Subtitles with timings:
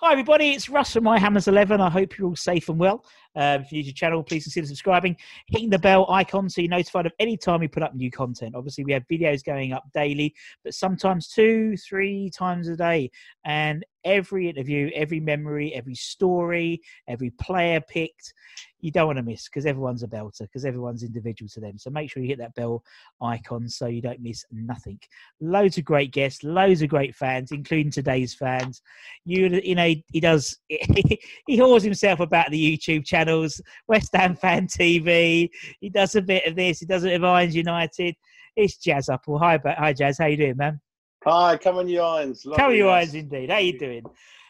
[0.00, 0.50] Hi, everybody.
[0.50, 1.80] It's Russ from My Hammers 11.
[1.80, 3.04] I hope you're all safe and well.
[3.34, 5.16] Um, if new to the channel, please consider subscribing,
[5.48, 8.54] hitting the bell icon so you're notified of any time we put up new content.
[8.54, 10.32] Obviously, we have videos going up daily,
[10.62, 13.10] but sometimes two, three times a day.
[13.44, 18.34] And every interview, every memory, every story, every player picked,
[18.80, 21.78] you don't want to miss because everyone's a belter, because everyone's individual to them.
[21.78, 22.82] So make sure you hit that bell
[23.20, 24.98] icon so you don't miss nothing.
[25.40, 28.82] Loads of great guests, loads of great fans, including today's fans.
[29.24, 31.18] You, you know, he does, he
[31.48, 35.48] whores himself about the YouTube channels, West Ham Fan TV.
[35.80, 38.14] He does a bit of this, he does a bit of Irons United.
[38.56, 39.38] It's Jazz Apple.
[39.38, 40.18] Hi, hi, Jazz.
[40.18, 40.80] How you doing, man?
[41.24, 42.42] Hi, come on, you irons.
[42.42, 43.08] Come on, Lovely, you Russ.
[43.08, 43.50] eyes, indeed.
[43.50, 44.02] How you doing?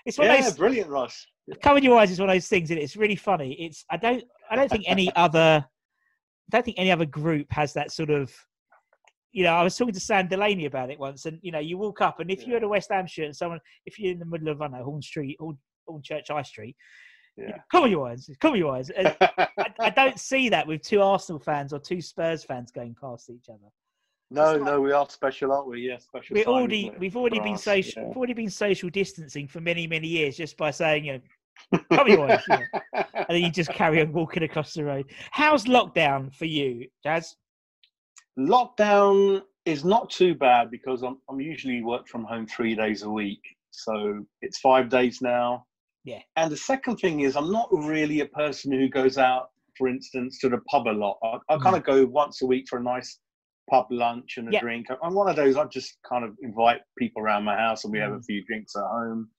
[0.08, 1.26] It's one of Yeah, those, brilliant, Russ.
[1.62, 3.52] Come on, you eyes is one of those things, and it's really funny.
[3.60, 7.74] It's I don't I don't think any other I don't think any other group has
[7.74, 8.34] that sort of.
[9.32, 11.76] You know, I was talking to Sam Delaney about it once, and you know, you
[11.76, 14.18] walk up, and if you had a West Ham shirt, and someone, if you're in
[14.18, 15.58] the middle of I don't know Horn Street, Horn,
[15.88, 16.74] Hornchurch High Street,
[17.36, 17.62] you know, Yeah.
[17.70, 18.90] come on, you eyes, come on, you eyes.
[18.96, 19.48] I,
[19.78, 23.50] I don't see that with two Arsenal fans or two Spurs fans going past each
[23.50, 23.70] other.
[24.30, 25.88] No, no, we are special, aren't we?
[25.88, 26.34] Yeah, special.
[26.34, 27.64] We're time, already it, we've already been us?
[27.64, 28.08] social Yeah.
[28.08, 31.20] we've already been social distancing for many many years just by saying you know
[31.72, 32.42] come on, you eyes,
[32.92, 35.06] and then you just carry on walking across the road.
[35.30, 37.36] How's lockdown for you, Jazz?
[38.38, 43.10] Lockdown is not too bad because I'm, I'm usually work from home three days a
[43.10, 43.42] week.
[43.70, 45.66] So it's five days now.
[46.04, 46.20] Yeah.
[46.36, 50.38] And the second thing is, I'm not really a person who goes out, for instance,
[50.40, 51.18] to the pub a lot.
[51.22, 51.62] I, I mm.
[51.62, 53.18] kind of go once a week for a nice
[53.68, 54.60] pub lunch and a Yeah.
[54.60, 54.86] drink.
[55.02, 57.98] I'm one of those, I just kind of invite people around my house and we
[57.98, 58.24] have a Mm.
[58.24, 59.30] few drinks at home.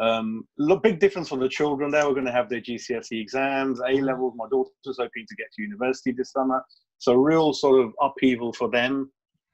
[0.00, 1.90] Um, look, big difference for the children.
[1.90, 4.34] They were going to have their GCSE exams, A levels.
[4.36, 6.64] My daughter's hoping to get to university this summer.
[6.98, 9.10] So, real sort of upheaval for them.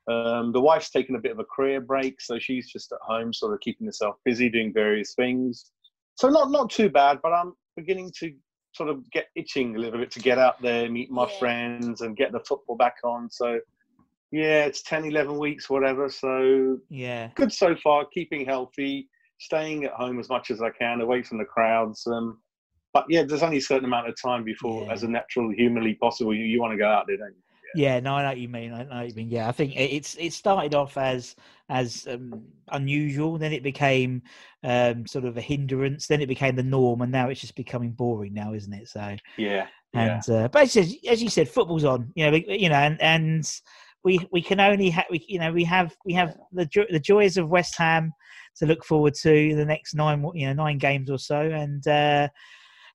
[0.06, 3.32] Um, the wife's taken a bit of a career break, so she's just at home,
[3.32, 5.70] sort of keeping herself busy doing various things.
[6.16, 8.34] So, not not too bad, but I'm beginning to
[8.72, 11.38] sort of get itching a little bit to get out there, meet my Yeah.
[11.38, 13.30] friends, and get the football back on.
[13.30, 13.60] So,
[14.34, 16.08] yeah, it's 10, 11 weeks, whatever.
[16.08, 17.30] So, Yeah.
[17.36, 19.08] good so far, keeping healthy,
[19.38, 22.04] staying at home as much as I can, away from the crowds.
[22.06, 22.40] Um,
[22.92, 24.92] but yeah, there's only a certain amount of time before, Yeah.
[24.92, 27.42] as a natural humanly possible, you, you want to go out there, don't you?
[27.76, 28.72] Yeah, no, I know what you mean.
[28.72, 29.30] I know what you mean.
[29.30, 31.34] Yeah, I think it's it started off as
[31.68, 34.22] as um, unusual, then it became
[34.62, 37.90] um, sort of a hindrance, then it became the norm, and now it's just becoming
[37.90, 38.88] boring now, isn't it?
[38.88, 39.66] So, Yeah.
[39.92, 40.20] Yeah.
[40.22, 42.12] and uh, but as you said, football's on.
[42.14, 43.60] You know, you know, and and
[44.04, 47.00] we we can only have we you know we have we have the jo- the
[47.00, 48.12] joys of West Ham
[48.56, 51.86] to look forward to the next nine you know nine games or so, and.
[51.88, 52.28] uh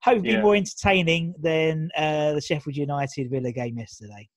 [0.02, 0.40] Hopefully Yeah.
[0.40, 4.30] more entertaining than uh, the Sheffield United Villa game yesterday.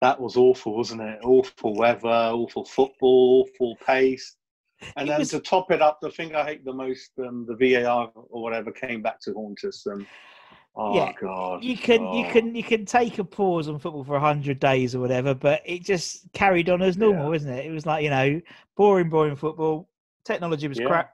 [0.00, 1.18] That was awful, wasn't it?
[1.22, 4.36] Awful weather, awful football, awful pace.
[4.96, 7.44] And It then was- to top it up, the thing I hate the most, um,
[7.46, 9.86] the VAR or whatever came back to haunt us.
[9.86, 10.06] Um,
[10.76, 11.64] oh, Yeah, God.
[11.64, 12.30] you can you Oh.
[12.30, 15.82] can you can take a pause on football for hundred days or whatever, but it
[15.84, 17.66] just carried on as normal, isn't it?
[17.66, 18.40] It was like you know,
[18.76, 19.88] boring, boring football.
[20.24, 20.86] Technology was Yeah.
[20.86, 21.10] crap.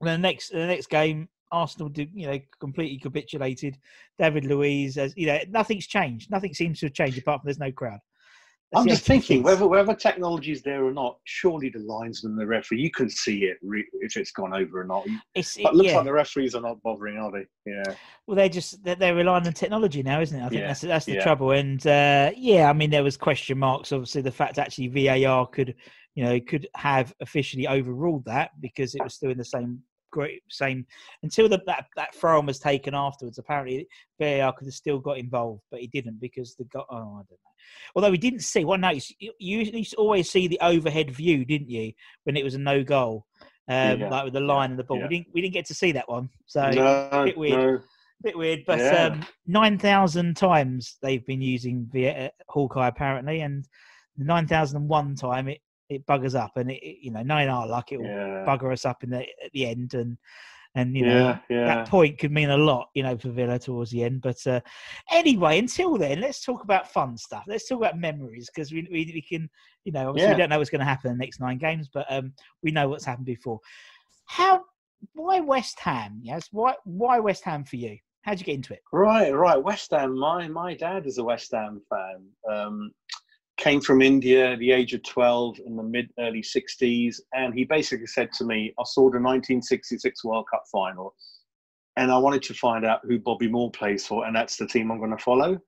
[0.00, 3.78] And the next the next game, Arsenal did you know completely capitulated.
[4.18, 6.30] David Luiz, as you know, nothing's changed.
[6.30, 8.00] Nothing seems to have changed apart from there's no crowd.
[8.74, 12.80] I'm just thinking, whether whether technology is there or not, surely the linesman, the referee,
[12.80, 15.06] you can see it re- if it's gone over or not.
[15.34, 15.96] It's, But it looks yeah.
[15.96, 17.46] like the referees are not bothering, are they?
[17.66, 17.94] Yeah.
[18.26, 20.44] Well, they're just they're, they're relying on technology now, isn't it?
[20.44, 21.22] I think Yeah, that's that's the yeah.
[21.22, 21.50] trouble.
[21.50, 23.92] And uh, yeah, I mean, there was question marks.
[23.92, 25.74] Obviously, the fact actually VAR could,
[26.14, 29.80] you know, could have officially overruled that because it was still in the same
[30.12, 30.86] great same
[31.24, 33.38] until the, that that throw was taken afterwards.
[33.38, 33.88] Apparently,
[34.20, 36.82] VAR could have still got involved, but he didn't because the guy.
[36.88, 37.36] Oh, I don't know.
[37.96, 38.64] Although we didn't see.
[38.64, 41.92] Well, no, you, you used to always see the overhead view, didn't you,
[42.24, 43.26] when it was a no goal,
[43.68, 44.98] um, Yeah, like with the yeah, line and the ball.
[44.98, 45.08] yeah.
[45.08, 46.28] We didn't we didn't get to see that one.
[46.46, 47.58] So no, bit weird.
[47.58, 47.80] no.
[48.22, 49.06] bit weird, but Yeah.
[49.06, 53.66] um, nine thousand times they've been using via uh, Hawkeye apparently, and
[54.16, 55.61] the nine thousand and one time it
[55.92, 58.44] it buggers up, and it, it- you know nine are luck it will Yeah.
[58.46, 60.16] bugger us up in the at the end, and
[60.74, 61.66] and you know yeah, yeah.
[61.66, 64.22] that point could mean a lot, you know, for Villa towards the end.
[64.22, 64.60] But uh,
[65.10, 67.44] anyway, until then, let's talk about fun stuff.
[67.46, 69.50] Let's talk about memories because we, we we can,
[69.84, 71.90] you know, obviously we don't know what's going to happen in the next nine games,
[71.92, 73.60] but um, we know what's happened before.
[74.26, 74.62] How?
[75.14, 76.20] Why West Ham?
[76.22, 77.98] Yes, why why West Ham for you?
[78.22, 78.80] How'd you get into it?
[78.92, 79.62] Right, right.
[79.62, 80.16] West Ham.
[80.18, 82.28] My my dad is a West Ham fan.
[82.50, 82.92] Um,
[83.62, 87.64] came from India at the age of twelve in the mid early sixties, and he
[87.64, 91.14] basically said to me, "I saw the 1966 World Cup final,
[91.96, 94.90] and I wanted to find out who Bobby Moore plays for, and that's the team
[94.90, 95.58] I'm going to follow."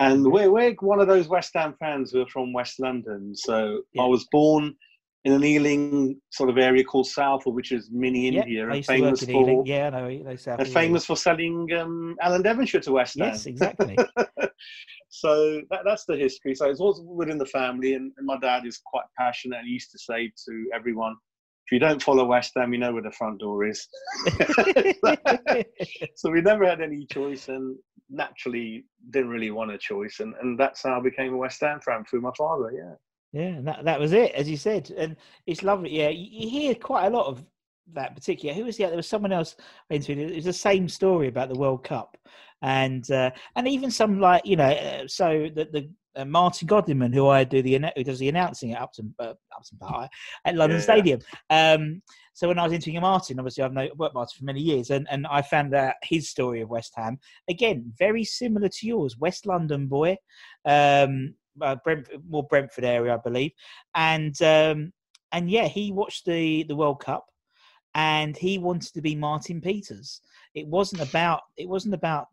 [0.00, 3.34] And we're we're one of those West Ham fans who are from West London.
[3.34, 4.02] So Yeah.
[4.02, 4.76] I was born
[5.24, 9.00] in an Ealing sort of area called Southall, which is mini India, and used to
[9.00, 9.64] work famous in for.
[9.66, 10.06] Yeah, know.
[10.06, 13.28] I South and famous for selling um, Alan Devonshire to West Ham.
[13.28, 13.96] Yes, exactly.
[15.08, 16.54] so that, that's the history.
[16.54, 19.64] So it's all within the family, and, and my dad is quite passionate.
[19.64, 21.16] He used to say to everyone,
[21.66, 23.88] "If you don't follow West Ham, you know where the front door is."
[26.16, 27.76] so we never had any choice, and
[28.10, 31.80] naturally didn't really want a choice, and, and that's how I became a West Ham
[31.80, 32.72] fan through my father.
[32.74, 32.94] Yeah.
[33.30, 35.14] Yeah, that that was it, as you said, and
[35.46, 35.94] it's lovely.
[35.98, 37.44] Yeah, you, you hear quite a lot of
[37.94, 38.54] that particular.
[38.54, 38.86] Who was the?
[38.86, 39.56] There was someone else
[39.90, 40.30] I interviewed.
[40.30, 42.16] It was the same story about the World Cup,
[42.62, 45.90] and uh, and even some like you know, uh, so the the.
[46.16, 49.78] Uh, Martin Godliman, who I do the who does the announcing at Upton uh, Upton
[49.78, 50.10] Park
[50.44, 50.82] at London Yeah.
[50.82, 51.20] Stadium.
[51.48, 52.02] Um,
[52.32, 55.06] so when I was interviewing Martin, obviously I've known, worked Martin for many years, and,
[55.10, 57.18] and I found out his story of West Ham
[57.48, 60.16] again, very similar to yours, West London boy,
[60.64, 61.76] um, uh,
[62.28, 63.52] more Brentford area, I believe,
[63.94, 64.92] and um,
[65.30, 67.26] and yeah, he watched the the World Cup,
[67.98, 70.20] and he wanted to be Martin Peters.
[70.54, 72.28] It wasn't about it wasn't about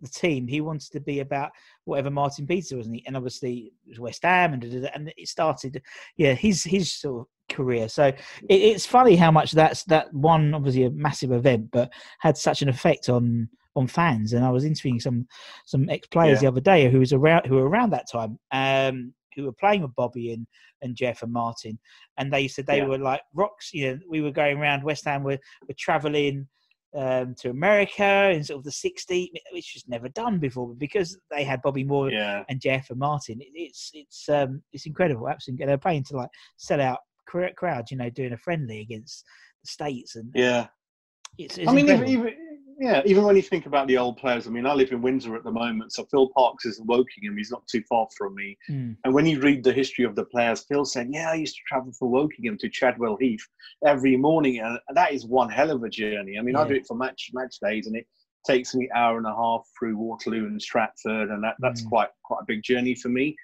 [0.00, 0.46] the team.
[0.46, 1.50] He wanted to be about
[1.86, 5.82] whatever Martin Peters was, and, obviously it was West Ham, and and it started,
[6.16, 7.88] yeah, his his sort of career.
[7.88, 8.16] So it,
[8.48, 12.68] it's funny how much that's that one obviously a massive event, but had such an
[12.68, 14.34] effect on on fans.
[14.34, 15.26] And I was interviewing some
[15.66, 16.42] some ex players Yeah.
[16.42, 19.82] the other day who was around who were around that time, um, who were playing
[19.82, 20.46] with Bobby and
[20.82, 21.78] and Jeff and Martin,
[22.18, 22.86] and they said they Yeah.
[22.86, 23.72] were like rocks.
[23.72, 26.48] You know, we were going around West Ham, were were traveling
[26.96, 31.18] um, to America in sort of the 60s, which was never done before, but because
[31.30, 32.44] they had Bobby Moore Yeah.
[32.48, 35.28] and Jeff and Martin, it, it's it's um, it's incredible.
[35.28, 39.24] Absolutely, they're playing to like sell out cr- crowds, you know, doing a friendly against
[39.62, 40.68] the states, and Yeah.
[41.36, 42.34] it's, it's I mean, even, even
[42.78, 44.46] yeah, even when you think about the old players.
[44.46, 47.36] I mean, I live in Windsor at the moment, so Phil Parkes is in Wokingham.
[47.36, 48.56] He's not too far from me.
[48.70, 48.96] Mm.
[49.04, 51.62] And when you read the history of the players, Phil said, "Yeah, I used to
[51.66, 53.44] travel from Wokingham to Chadwell Heath
[53.84, 56.38] every morning, and that is one hell of a journey.
[56.38, 58.06] I mean, I do it for match match days, and it
[58.46, 61.88] takes me hour and a half through Waterloo and Stratford, and that, that's Mm.
[61.88, 63.36] quite quite a big journey for me.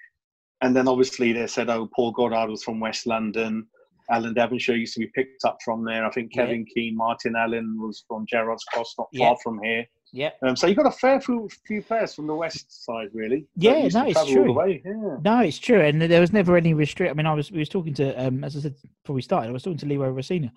[0.61, 3.67] And then obviously they said, "Oh, Paul Goddard was from West London."
[4.09, 6.05] Alan Devonshire used to be picked up from there.
[6.05, 6.43] I think Yeah.
[6.45, 9.27] Kevin Keen, Martin Allen was from Gerrard's Cross, not Yeah.
[9.29, 9.85] far from here.
[10.11, 13.47] Yeah, Um, so you've got a fair few, few players from the west side, really.
[13.57, 14.81] Yeah, no, it's true.
[14.85, 15.17] Yeah.
[15.21, 17.11] no, it's true, and there was never any restrict.
[17.11, 19.49] I mean, I was we was talking to, um, as I said before we started,
[19.49, 20.51] I was talking to Leroy Rosenior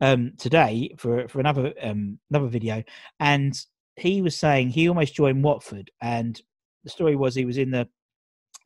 [0.00, 2.82] um, today for for another um, another video,
[3.20, 3.56] and
[3.96, 6.40] he was saying he almost joined Watford, and
[6.82, 7.88] the story was he was in the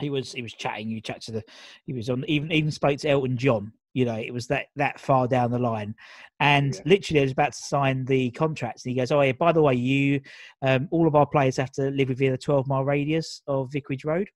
[0.00, 0.88] he was he was chatting.
[0.88, 1.44] You chat to the
[1.84, 3.72] he was on even even spoke to Elton John.
[3.94, 5.94] You know, it was that that far down the line,
[6.40, 6.80] and Yeah.
[6.84, 9.62] literally, I was about to sign the contracts, and he goes, "Oh yeah, by the
[9.62, 10.20] way, you
[10.62, 14.04] um, all of our players have to live within a twelve mile radius of Vicarage
[14.04, 14.28] Road."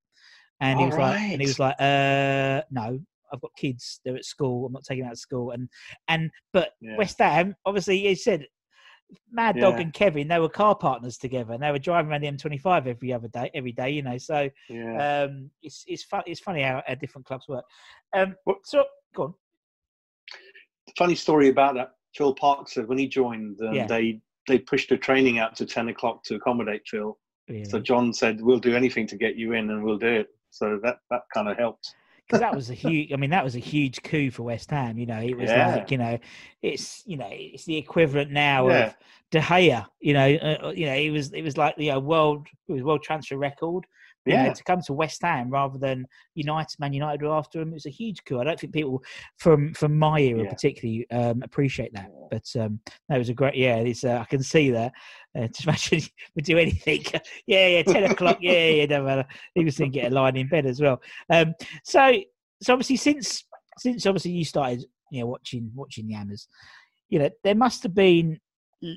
[0.61, 2.99] And he was like, and he was like, "Uh, no,
[3.33, 4.01] I've got kids.
[4.05, 4.67] They're at school.
[4.67, 5.69] I'm not taking them out of school." And
[6.09, 6.97] and but Yeah.
[6.97, 8.47] West Ham, obviously, he said.
[9.31, 9.83] Mad Dog Yeah.
[9.83, 13.13] and Kevin, they were car partners together, and they were driving around the M25 every
[13.13, 14.17] other day, every day, you know.
[14.17, 15.25] So Yeah.
[15.29, 16.23] um, it's it's fun.
[16.27, 17.67] It's funny how, how different clubs work.
[18.15, 19.35] Um, What- so go on.
[20.97, 21.95] Funny story about that.
[22.15, 23.87] Phil Parkes said when he joined, um, Yeah.
[23.87, 27.17] they they pushed the training out to ten o'clock to accommodate Phil.
[27.49, 27.65] Really?
[27.65, 30.79] So John said, "We'll do anything to get you in, and we'll do it." So
[30.83, 31.95] that that kind of helped.
[32.27, 33.13] because that was a huge.
[33.13, 34.97] I mean, that was a huge coup for West Ham.
[34.99, 35.77] You know, it was Yeah.
[35.77, 36.19] like you know,
[36.63, 38.87] it's you know, it's the equivalent now Yeah.
[38.87, 38.97] of
[39.31, 39.87] De Gea.
[40.01, 42.83] You know, uh, you know, it was it was like the uh, world it was
[42.83, 43.85] world transfer record.
[44.25, 44.52] You know, Yeah.
[44.52, 47.71] to come to West Ham rather than United, Man United were after him.
[47.71, 48.41] It was a huge coup.
[48.41, 49.02] I don't think people
[49.38, 50.50] from from my era Yeah.
[50.50, 52.11] particularly um, appreciate that.
[52.31, 53.57] But um, that was a great.
[53.57, 54.93] Yeah, it's, uh, I can see that.
[55.37, 56.02] Uh, just imagine
[56.35, 57.05] would do anything.
[57.47, 58.38] yeah, yeah, ten o'clock.
[58.41, 59.26] Yeah, yeah, no matter.
[59.55, 61.02] He was thinking get a line in bed as well.
[61.29, 62.12] Um, so,
[62.62, 63.45] so obviously since
[63.79, 66.47] since obviously you started, you know, watching watching the Hammers,
[67.09, 68.38] you know, there must have been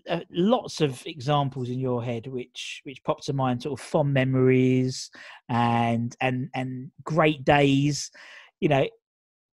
[0.09, 4.13] uh, lots of examples in your head which which pop to mind, sort of fond
[4.13, 5.09] memories
[5.49, 8.11] and and and great days.
[8.59, 8.87] You know,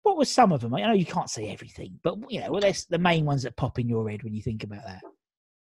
[0.03, 0.73] what were some of them?
[0.73, 3.57] I know you can't say everything, but you know, well, there's the main ones that
[3.57, 5.01] pop in your head when you think about that.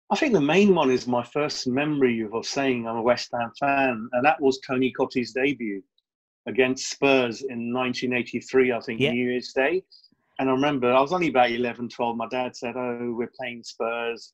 [0.10, 3.30] I think the main one is my first memory of, of saying I'm a West
[3.34, 5.82] Ham fan, and that was Tony Cottee's debut
[6.46, 9.12] against Spurs in 1983, I think, Yeah.
[9.12, 9.84] New Year's Day.
[10.40, 12.18] And I remember I was only about 11, 12.
[12.18, 14.34] My dad said, Oh, we're playing Spurs.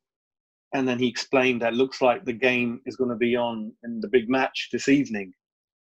[0.74, 4.00] And then he explained that looks like the game is going to be on in
[4.00, 5.34] the big match this evening.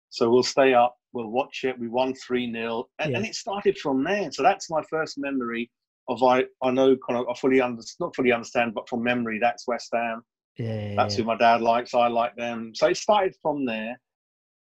[0.09, 1.77] So we'll stay up, we'll watch it.
[1.77, 2.85] We won 3 0.
[2.99, 4.31] And, and it started from there.
[4.31, 5.69] So that's my first memory
[6.07, 9.39] of I, I know kind of I fully understand, not fully understand, but from memory,
[9.41, 10.23] that's West Ham.
[10.57, 11.93] Yeah, That's who my dad likes.
[11.93, 12.71] I like them.
[12.73, 13.99] So it started from there.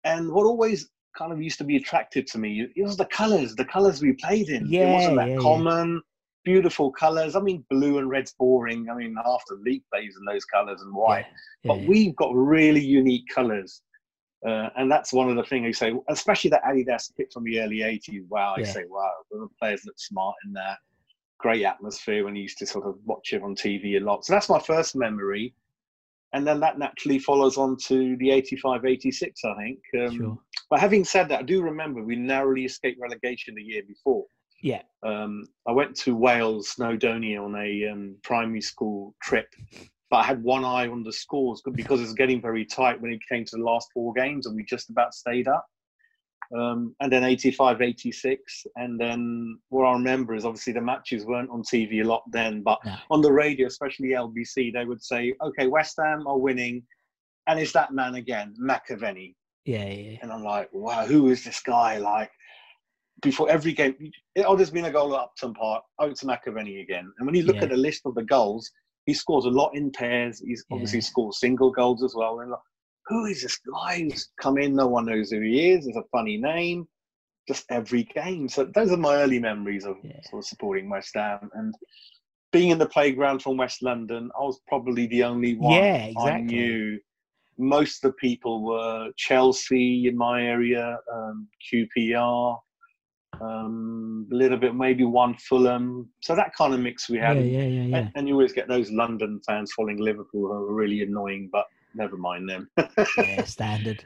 [0.03, 3.55] And what always kind of used to be attractive to me, it was the colours,
[3.55, 4.65] the colours we played in.
[4.67, 5.39] Yeah, it wasn't that yeah, yeah.
[5.39, 6.01] common,
[6.45, 7.35] beautiful colours.
[7.35, 8.87] I mean, blue and red's boring.
[8.89, 11.25] I mean, half the league plays in those colours and white.
[11.63, 13.81] yeah, But we've got really unique colours.
[14.47, 17.59] Uh, and that's one of the things you say, especially that Adidas kit from the
[17.59, 18.27] early 80s.
[18.29, 18.65] Wow, I Yeah.
[18.65, 20.77] say, wow, the players look smart in that.
[21.39, 24.23] Great atmosphere when you used to sort of watch it on TV a lot.
[24.23, 25.53] So that's my first memory.
[26.33, 29.79] And then that naturally follows on to the 85 86, I think.
[29.99, 30.37] Um, sure.
[30.69, 34.25] But having said that, I do remember we narrowly escaped relegation the year before.
[34.61, 39.47] Yeah, Um, I went to Wales, Snowdonia, on a um, primary school trip,
[40.09, 43.11] but I had one eye on the scores because it was getting very tight when
[43.11, 45.65] it came to the last four games, and we just about stayed up.
[46.55, 48.67] Um, and then 85, 86.
[48.75, 52.61] And then what I remember is obviously the matches weren't on TV a lot then,
[52.61, 52.95] but No.
[53.09, 56.83] on the radio, especially LBC, they would say, okay, West Ham are winning.
[57.47, 59.35] And it's that man again, McAvennie.
[59.65, 60.19] yeah, yeah.
[60.21, 61.97] And I'm like, wow, who is this guy?
[61.97, 62.31] Like,
[63.25, 63.95] before every game,
[64.45, 65.83] oh, there's been a goal at Upton Park.
[65.99, 67.11] Oh, it's McAvennie again.
[67.17, 67.63] And when you look Yeah.
[67.63, 68.71] at the list of the goals,
[69.05, 70.39] he scores a lot in pairs.
[70.39, 71.03] He's obviously Yeah.
[71.05, 72.39] scored single goals as well.
[72.39, 72.59] And like,
[73.07, 74.73] who is this guy who's come in?
[74.73, 75.85] No one knows who he is.
[75.87, 76.87] It's a funny name.
[77.47, 78.47] Just every game.
[78.49, 80.21] So those are my early memories of Yeah.
[80.29, 81.75] sort of supporting West Ham and
[82.51, 84.31] being in the playground from West London.
[84.39, 86.45] I was probably the only one Yeah, I exactly.
[86.45, 86.99] knew.
[87.57, 92.59] Most of the people were Chelsea in my area, um, QPR,
[93.41, 96.09] um, a little bit maybe one Fulham.
[96.21, 97.45] So that kind of mix we Yeah, had.
[97.45, 97.97] yeah, yeah, yeah.
[97.97, 101.65] And, and you always get those London fans following Liverpool who are really annoying, but
[101.93, 102.69] never mind them.
[103.17, 104.03] yeah, standard.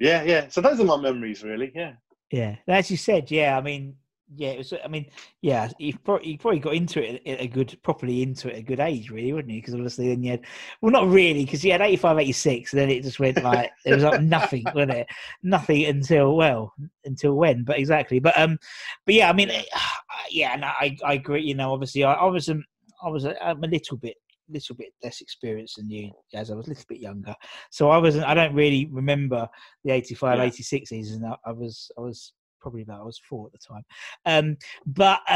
[0.00, 0.48] yeah, yeah.
[0.48, 1.72] So those are my memories, really.
[1.74, 1.92] Yeah.
[2.30, 3.56] Yeah, as you said, yeah.
[3.56, 3.96] I mean,
[4.34, 4.72] yeah, it was.
[4.84, 5.06] I mean,
[5.42, 8.62] yeah, you probably, probably got into it at a good, properly into it at a
[8.62, 9.60] good age, really, wouldn't you?
[9.60, 10.44] Because obviously, then you had,
[10.80, 13.94] well, not really, because you had 85, 86, and then it just went like it
[13.94, 15.06] was like nothing, wasn't it?
[15.42, 16.72] Nothing until well,
[17.04, 17.64] until when?
[17.64, 18.18] But exactly.
[18.18, 18.58] But um,
[19.04, 19.50] but yeah, I mean,
[20.30, 21.42] yeah, and I, I agree.
[21.42, 22.64] You know, obviously, I, I was um,
[23.04, 24.16] I was a, I'm a little bit
[24.50, 27.34] little bit less experienced than you as I was a little bit younger.
[27.70, 29.48] So I wasn't I don't really remember
[29.84, 30.44] the 85 Yeah.
[30.44, 31.24] 86 season.
[31.24, 32.32] I, I was I was
[32.64, 33.84] probably about I was four at the time.
[34.24, 34.56] Um
[34.86, 35.20] but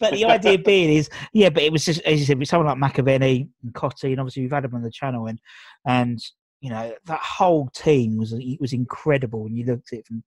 [0.00, 2.80] but the idea being is yeah, but it was just as you said with someone
[2.80, 5.40] like McAvennie and Cottee and obviously we've had them on the channel and
[5.86, 6.20] and
[6.60, 10.24] you know that whole team was it was incredible when you looked at it from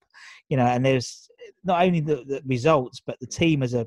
[0.48, 1.30] you know and there's
[1.64, 3.86] not only the, the results but the team as a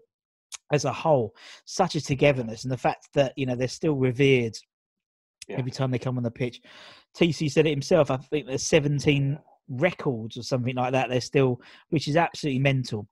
[0.72, 4.54] as a whole such a togetherness and the fact that you know they're still revered
[5.48, 5.58] Yeah.
[5.58, 6.60] every time they come on the pitch
[7.16, 9.38] tc said it himself i think there's 17
[9.68, 13.06] records or something like that they're still which is absolutely mental.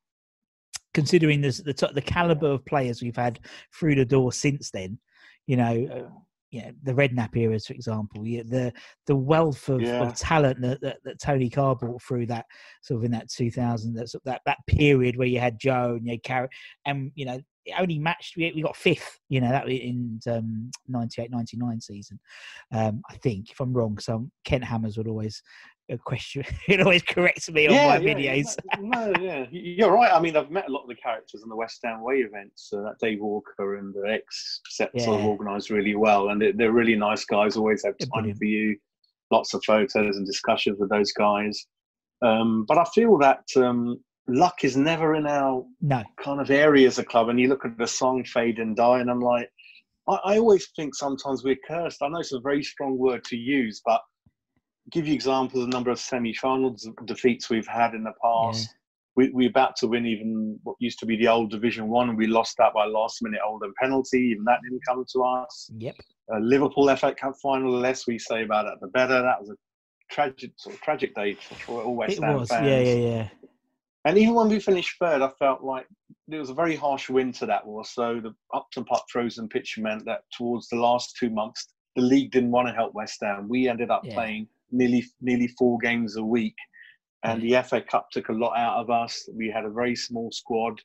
[0.93, 3.39] Considering this, the the caliber of players we've had
[3.73, 4.99] through the door since then
[5.47, 6.11] you know uh,
[6.63, 8.73] know the redknapp eras for example yeah, the
[9.07, 10.01] the wealth of, Yeah.
[10.03, 12.47] of talent that, that, that tony carr brought through that
[12.83, 15.95] sort of in that 2000 that sort of that, that period where you had joe
[15.97, 16.51] and you had Carrick,
[16.87, 20.71] and you know it only matched we, we got fifth you know that in um
[20.89, 22.19] 98 99 season.
[22.73, 25.43] Um i think if i'm wrong some kent hammers would always
[25.99, 30.13] question he'd always corrects me on my videos No, yeah, you're right.
[30.13, 32.71] I mean, I've met a lot of the characters in the West Ham Way events.
[32.73, 36.53] Uh, that Dave Walker and the ex set sort of organised really well, and they're,
[36.53, 37.57] they're really nice guys.
[37.57, 38.77] Always have time for you.
[39.31, 41.67] Lots of photos and discussions with those guys.
[42.23, 46.03] Um, but I feel that um, luck is never in our No.
[46.23, 47.29] kind of area as a club.
[47.29, 49.49] And you look at the song Fade and Die, and I'm like,
[50.09, 52.03] I, I always think sometimes we're cursed.
[52.03, 54.01] I know it's a very strong word to use, but
[54.91, 58.69] give you examples of the number of semi-finals defeats we've had in the past.
[59.17, 62.17] We, we're about to win even what used to be the old Division One, and
[62.19, 64.19] we lost that by last minute Oldham penalty.
[64.33, 65.71] Even that didn't come to us.
[65.79, 65.97] Yep.
[66.33, 67.73] Uh, Liverpool FA Cup final.
[67.73, 69.21] The less we say about it, the better.
[69.21, 69.57] That was a
[70.11, 72.49] tragic, sort of tragic day for, for all West It Ham was.
[72.49, 72.67] fans.
[72.67, 73.29] Yeah, yeah, yeah.
[74.07, 75.87] And even when we finished third, I felt like
[76.31, 77.91] it was a very harsh winter that was.
[77.91, 82.31] So the Upton Park frozen pitch meant that towards the last two months, the league
[82.31, 83.49] didn't want to help West Ham.
[83.49, 84.15] We ended up Yeah.
[84.15, 86.57] playing nearly nearly four games a week,
[87.25, 89.29] and the FA Cup took a lot out of us.
[89.35, 90.81] We had a very small squad.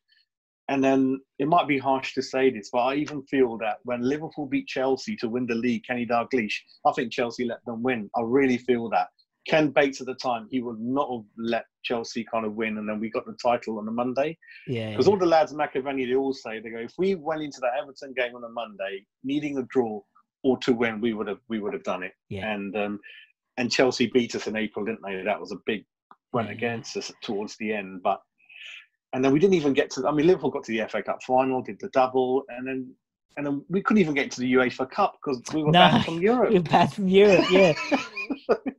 [0.68, 4.02] And then it might be harsh to say this, but I even feel that when
[4.02, 6.56] Liverpool beat Chelsea to win the league, Kenny Dalglish,
[6.88, 8.10] I think Chelsea let them win.
[8.16, 9.10] I really feel that.
[9.48, 12.90] Ken Bates at the time, he would not have let Chelsea kind of win, and
[12.90, 14.36] then we got the title on a Monday.
[14.68, 14.90] Yeah.
[14.90, 17.60] Because all the lads at McAvennie, they all say they go, if we went into
[17.62, 20.02] that Everton game on a Monday, needing a draw
[20.44, 22.14] or to win, we would have we would have done it.
[22.30, 22.52] Yeah.
[22.52, 23.00] And um,
[23.58, 25.22] and Chelsea beat us in April, didn't they?
[25.24, 25.86] That was a big
[26.34, 28.22] went against us towards the end, but
[29.14, 30.06] and then we didn't even get to.
[30.08, 32.94] I mean, Liverpool got to the FA Cup final, did the double, and then
[33.38, 36.06] and then we couldn't even get to the UEFA Cup because we were No, banned
[36.06, 36.52] from Europe.
[36.52, 37.74] We're bad from Europe, yeah.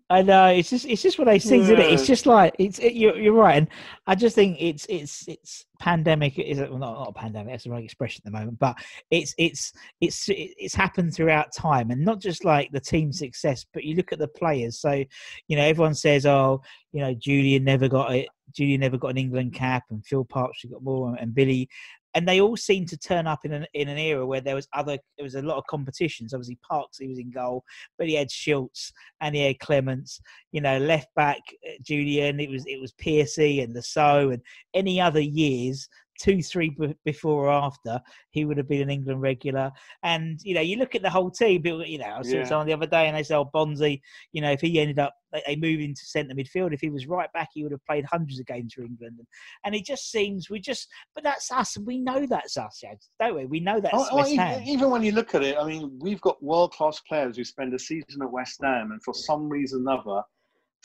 [0.09, 1.93] I know it's just it's just one of those things, isn't it?
[1.93, 3.69] It's just like it's it, you're you're right, and
[4.07, 7.71] I just think it's it's it's pandemic is well, not not a pandemic that's the
[7.71, 8.77] wrong expression at the moment, but
[9.11, 13.83] it's it's it's it's happened throughout time, and not just like the team success, but
[13.83, 14.79] you look at the players.
[14.81, 15.05] So
[15.49, 19.19] you know everyone says, oh, you know Julian never got it, Julian never got an
[19.19, 21.69] England cap, and Phil Parkes got more, and Billy
[22.17, 24.67] and they all seem to turn up in an in an era where there was
[24.73, 26.33] other there was a lot of competitions.
[26.33, 27.63] Obviously, Parkes he was in goal,
[27.99, 30.19] but he had Schultz and he had Clemence.
[30.51, 32.41] You know, left back uh, Julian.
[32.41, 34.43] It was it was Pearcey and Le Saux and
[34.73, 35.89] any other years.
[36.21, 39.71] Two, three b- before or after, he would have been an England regular.
[40.03, 41.63] And you know, you look at the whole team.
[41.65, 42.45] You know, I saw Yeah.
[42.45, 44.01] someone the other day, and they said, "Oh, Bonzi,
[44.33, 46.73] you know, if he ended up, they, they move into centre midfield.
[46.73, 49.27] If he was right back, he would have played hundreds of games for England." And,
[49.65, 52.83] and it just seems we just, but that's us, and we know that's us,
[53.21, 53.47] don't we?
[53.47, 54.63] We know that's Oh, oh, West even, Ham.
[54.67, 57.75] even when you look at it, I mean, we've got world class players who spend
[57.75, 60.23] a season at West Ham, and for some reason or another,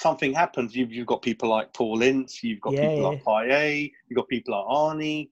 [0.02, 0.76] something happens.
[0.76, 3.10] You've, you've got people like Paul Ince, you've got Yeah, people yeah.
[3.10, 5.30] like Payet, you've got people like Arnie,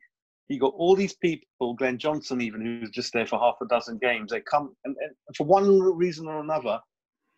[0.47, 3.97] you've got all these people, Glenn Johnson, even who's just there for half a dozen
[3.97, 4.32] games.
[4.32, 6.79] They come, and, and for one reason or another,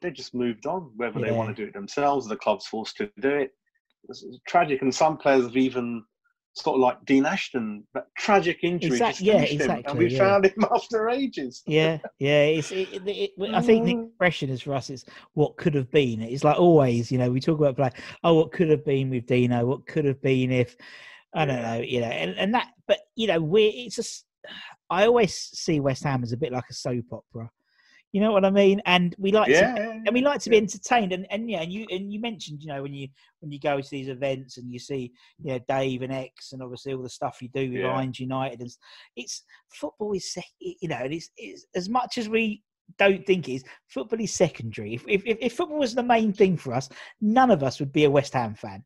[0.02, 3.10] they just moved on, whether they want to do it themselves, the club's forced to
[3.22, 3.52] do it.
[4.10, 6.04] It's tragic, and some players have even.
[6.54, 10.10] Sort of like Dean Ashton, that tragic injury Exact- just yeah, finished him, and we
[10.10, 10.18] yeah.
[10.20, 11.64] found him after ages.
[11.66, 12.44] Yeah, yeah.
[12.44, 12.72] It's.
[12.72, 14.08] It, it, it, I think the Mm.
[14.10, 14.90] expression is for us.
[14.90, 16.22] It's what could have been.
[16.22, 17.92] It's like always, you know, we talk about play.
[18.26, 19.66] Oh, what could have been with Dino?
[19.66, 20.76] What could have been if?
[21.34, 21.76] I don't Yeah.
[21.78, 21.82] know.
[21.82, 22.68] You know, and, and that.
[22.86, 23.68] But you know, we.
[23.68, 24.26] It's just.
[24.90, 27.50] I always see West Ham as a bit like a soap opera.
[28.12, 28.82] You know what I mean?
[28.86, 29.82] And we like Yeah, to.
[30.06, 32.68] And we like to be entertained, and, and yeah, and you and you mentioned, you
[32.68, 33.08] know, when you
[33.40, 36.62] when you go to these events and you see, you know, Dave and X, and
[36.62, 37.94] obviously all the stuff you do with Yeah.
[37.96, 38.72] Irons United, and
[39.16, 42.64] it's football is, you know, and it's, it's as much as we
[42.98, 44.96] don't think it is football is secondary.
[44.96, 46.90] If if if football was the main thing for us,
[47.22, 48.84] none of us would be a West Ham fan.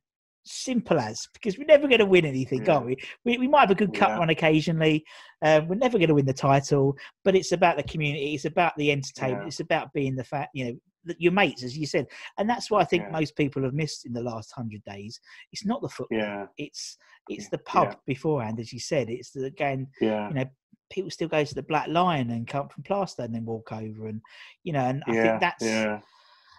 [0.48, 2.76] Simple as because we're never going to win anything, Yeah.
[2.76, 2.98] are we?
[3.24, 3.38] we?
[3.40, 4.18] We might have a good cup Yeah.
[4.20, 5.04] run occasionally.
[5.42, 8.36] Um, we're never going to win the title, but it's about the community.
[8.36, 9.42] It's about the entertainment.
[9.44, 9.48] Yeah.
[9.48, 12.06] It's about being the fact, you know, that your mates, as you said,
[12.38, 13.12] and that's what I think Yeah.
[13.12, 15.20] most people have missed in the last hundred days.
[15.52, 16.18] It's not the football.
[16.20, 17.96] Yeah, It's it's the pub Yeah.
[18.06, 19.10] beforehand, as you said.
[19.10, 20.46] It's the again, yeah, you know,
[20.92, 24.06] people still go to the Black Lion and come from Plaistow and then walk over,
[24.08, 24.22] and
[24.64, 25.64] you know, and I think that's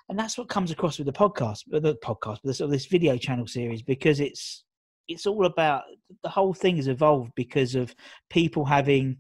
[0.08, 2.72] and that's what comes across with the podcast, uh, the podcast, but the sort of
[2.72, 4.64] this video channel series because it's
[5.08, 5.82] it's all about
[6.22, 7.94] the whole thing has evolved because of
[8.30, 9.16] people having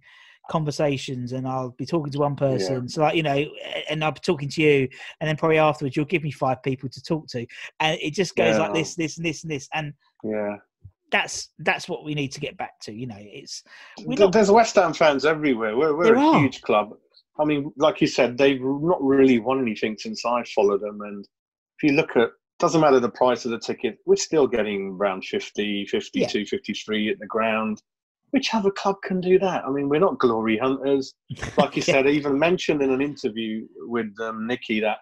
[0.50, 3.44] conversations and I'll be talking to one person so like you know
[3.90, 4.88] and I'll be talking to you
[5.20, 7.46] and then probably afterwards you'll give me five people to talk to
[7.80, 10.56] and it just goes like this this and this and this and yeah.
[11.10, 13.64] that's that's what we need to get back to you know it's
[13.98, 15.76] not There's West Ham fans everywhere.
[15.76, 16.38] We're, we're a are.
[16.38, 16.94] huge club.
[17.38, 21.00] I mean, like you said, they've not really won anything since I followed them.
[21.02, 21.24] And
[21.78, 25.24] if you look at, doesn't matter the price of the ticket, we're still getting around
[25.24, 27.82] 50, 52, 53 at the ground.
[28.30, 29.64] Which other club can do that?
[29.64, 31.14] I mean, we're not glory hunters.
[31.58, 31.94] Like you Yeah.
[31.94, 34.98] said, I even mentioned in an interview with um, Nikki that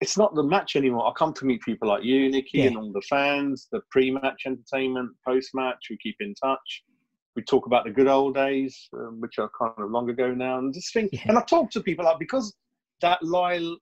[0.00, 1.06] it's not the match anymore.
[1.06, 2.68] I come to meet people like you, Nikki, Yeah.
[2.68, 5.86] and all the fans, the pre-match entertainment, post-match.
[5.90, 6.84] We keep in touch.
[7.36, 10.58] We talk about the good old days, um, which are kind of long ago now,
[10.58, 11.10] and just think.
[11.12, 11.22] Yeah.
[11.26, 12.54] And I talk to people like because
[13.00, 13.76] that loyal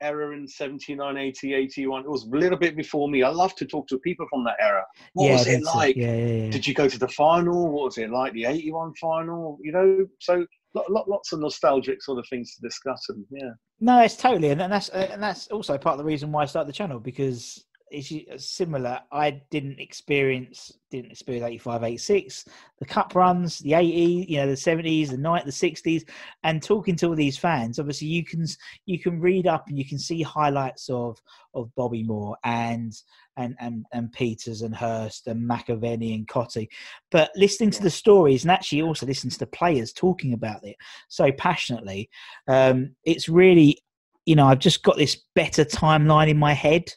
[0.00, 2.02] era in 79, 80, 81.
[2.02, 3.22] It was a little bit before me.
[3.22, 4.84] I love to talk to people from that era.
[5.14, 5.96] What yeah, was it like?
[5.96, 6.50] Yeah, yeah.
[6.50, 7.68] Did you go to the final?
[7.68, 8.32] What was it like?
[8.32, 9.58] The 81 final?
[9.62, 13.00] You know, so lot, lot, lots of nostalgic sort of things to discuss.
[13.08, 13.50] And yeah.
[13.80, 16.68] No, it's totally, and that's and that's also part of the reason why I started
[16.68, 19.00] the channel because it's similar.
[19.12, 22.44] I didn't experience didn't experience 85, 86,
[22.78, 26.08] the cup runs, the 80, you know, the 70s, the night, the 60s,
[26.44, 27.78] and talking to all these fans.
[27.78, 28.46] Obviously, you can
[28.86, 31.20] you can read up and you can see highlights of
[31.54, 32.92] of Bobby Moore and
[33.36, 36.68] and and and Peters and Hurst and McAvennie and Cottee,
[37.10, 40.76] but listening to the stories and actually also listening to the players talking about it
[41.08, 42.08] so passionately,
[42.46, 43.78] um, it's really
[44.26, 46.92] you know I've just got this better timeline in my head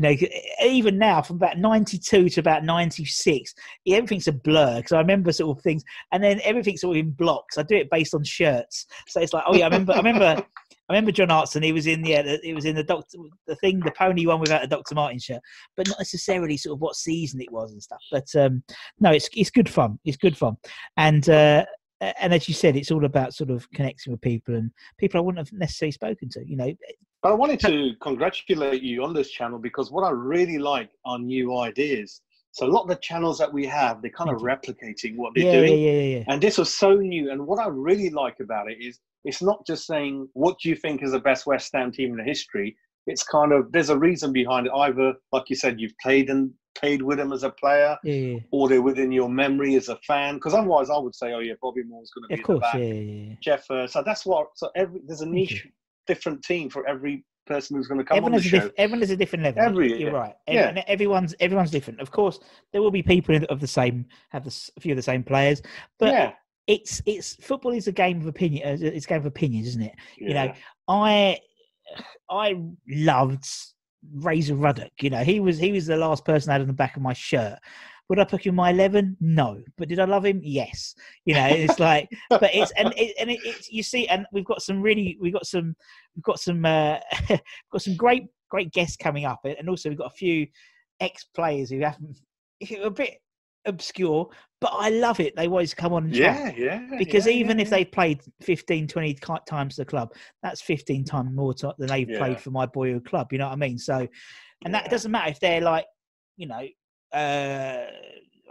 [0.00, 0.16] you know,
[0.64, 3.54] even now from about 92 to about 96,
[3.86, 7.10] everything's a blur because I remember sort of things and then everything's sort of in
[7.10, 7.58] blocks.
[7.58, 8.86] I do it based on shirts.
[9.08, 10.24] So it's like, oh yeah, I remember, I remember,
[10.88, 11.62] I remember John Hartson.
[11.62, 14.40] He was in the, uh, he was in the doctor, the thing, the pony one
[14.40, 14.94] without a Dr.
[14.94, 15.42] Martens shirt,
[15.76, 18.02] but not necessarily sort of what season it was and stuff.
[18.10, 18.62] But um,
[19.00, 19.98] no, it's, it's good fun.
[20.06, 20.56] It's good fun.
[20.96, 21.66] And, uh,
[22.00, 25.22] and as you said, it's all about sort of connecting with people and people I
[25.22, 26.48] wouldn't have necessarily spoken to.
[26.48, 26.74] You know,
[27.22, 31.18] but I wanted to congratulate you on this channel because what I really like are
[31.18, 32.22] new ideas.
[32.52, 35.44] So a lot of the channels that we have, they're kind of replicating what they're
[35.44, 35.78] yeah, doing.
[35.78, 36.24] Yeah, yeah, yeah.
[36.28, 37.30] And this was so new.
[37.30, 40.74] And what I really like about it is it's not just saying what do you
[40.74, 42.76] think is the best West Ham team in the history.
[43.06, 44.72] It's kind of there's a reason behind it.
[44.74, 48.38] Either, like you said, you've played and played with them as a player, yeah, yeah.
[48.50, 50.34] or they're within your memory as a fan.
[50.34, 52.60] Because otherwise, I would say, oh yeah, Bobby Moore's going to be of course, the
[52.60, 52.74] back.
[52.74, 53.34] yeah, yeah, yeah.
[53.40, 53.70] Jeff.
[53.70, 54.48] Uh, so that's what.
[54.56, 55.66] So every there's a niche.
[56.06, 58.60] Different team for every person who's going to come everyone on the a show.
[58.60, 59.62] diff- everyone has a different level.
[59.62, 60.16] Every- You're yeah.
[60.16, 60.34] right.
[60.48, 60.82] Yeah.
[60.86, 62.00] Everyone's everyone's different.
[62.00, 62.38] Of course,
[62.72, 65.60] there will be people of the same have the, a few of the same players,
[65.98, 66.32] but yeah,
[66.66, 68.68] it's it's football is a game of opinion.
[68.68, 69.94] uh, It's a game of opinions, isn't it?
[70.16, 70.52] You know.
[70.88, 71.38] I
[72.28, 73.44] I loved
[74.14, 74.92] Razor Ruddock.
[75.00, 77.02] You know, he was he was the last person I had on the back of
[77.02, 77.58] my shirt.
[78.10, 79.16] Would I pick him in my eleven?
[79.20, 80.40] No, but did I love him?
[80.42, 80.96] Yes.
[81.26, 84.44] You know, it's like, but it's and it, and it, it's you see, and we've
[84.44, 85.76] got some really we've got some
[86.16, 86.98] we've got some uh,
[87.72, 90.48] got some great great guests coming up, and also we've got a few
[90.98, 92.18] ex players who haven't
[92.68, 93.18] who are a bit
[93.64, 94.28] obscure,
[94.60, 95.36] but I love it.
[95.36, 96.98] They always come on and chat yeah, yeah.
[96.98, 101.30] because yeah, even yeah, if they played 15 20 times the club that's 15 times
[101.32, 104.08] more than they've played for my boyhood club you know what i mean so
[104.64, 105.84] and that doesn't matter if they're like
[106.36, 106.66] you know
[107.12, 107.86] uh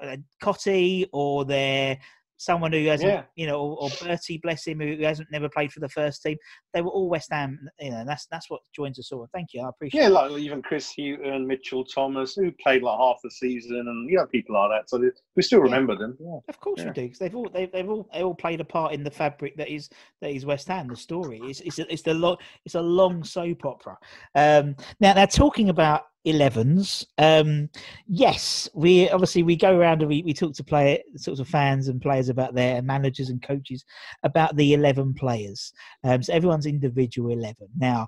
[0.02, 1.98] uh, Cottee or they're
[2.38, 3.24] someone who hasn't Yeah.
[3.36, 6.38] you know or, or Bertie bless him who hasn't never played for the first team
[6.74, 9.50] they were all West Ham you know and that's that's what joins us all thank
[9.54, 13.18] you I appreciate Yeah, it like even Chris Hughton, Mitchell Thomas, who played like half
[13.26, 14.90] the season, and you know people like that.
[14.90, 16.16] So they- we still remember them.
[16.18, 16.38] Yeah.
[16.48, 16.86] Of course Yeah.
[16.88, 19.12] we do, because they've all they've, they've all they all played a part in the
[19.12, 19.90] fabric that is
[20.22, 20.88] that is West Ham.
[20.88, 23.98] The story it's it's a, it's the long it's a long soap opera.
[24.36, 27.70] Um, now now talking about 11s, um,
[28.08, 31.88] yes, we obviously we go around and we, we talk to play sorts of fans
[31.88, 33.86] and players about their managers and coaches
[34.24, 35.72] about the 11 players.
[36.04, 37.56] Um, so everyone's individual 11.
[37.78, 38.08] Now,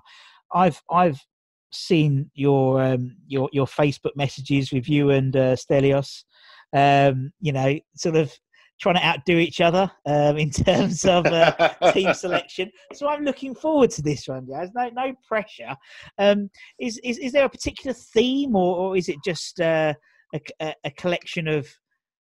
[0.54, 1.20] I've I've
[1.72, 6.24] seen your um, your your Facebook messages with you and uh, Stelios
[6.72, 8.32] um, you know, sort of
[8.82, 11.52] trying to outdo each other um, in terms of uh,
[11.92, 12.68] team selection.
[12.92, 14.70] So I'm looking forward to this one, guys.
[14.74, 15.76] No, no pressure.
[16.18, 19.94] Um, is, is is there a particular theme, or, or is it just uh,
[20.34, 21.68] a, a, a collection of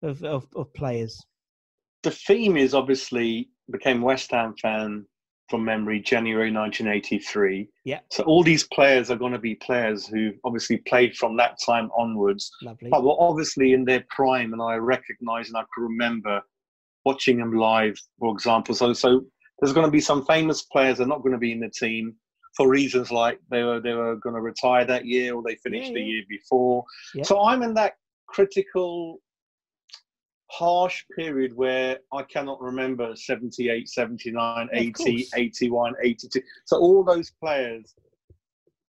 [0.03, 1.17] of, of of players?
[2.03, 5.07] The theme is obviously became West Ham fan
[5.51, 7.69] from memory January 1983.
[7.85, 7.99] Yeah.
[8.11, 11.91] So all these players are going to be players who obviously played from that time
[11.99, 12.89] onwards, Lovely.
[12.89, 16.41] but were obviously in their prime, and I recognise and I can remember
[17.05, 18.75] watching them live, for example.
[18.75, 19.25] So so
[19.59, 21.71] there's going to be some famous players that are not going to be in the
[21.71, 22.15] team
[22.57, 25.89] for reasons like they were they were going to retire that year or they finished
[25.89, 26.85] Yeah, the year before.
[27.15, 27.25] Yeah.
[27.25, 27.95] So I'm in that
[28.29, 29.21] critical
[30.51, 36.43] harsh period where I cannot remember 78, 79, Yeah, 80, 81, 82.
[36.67, 37.95] So all those players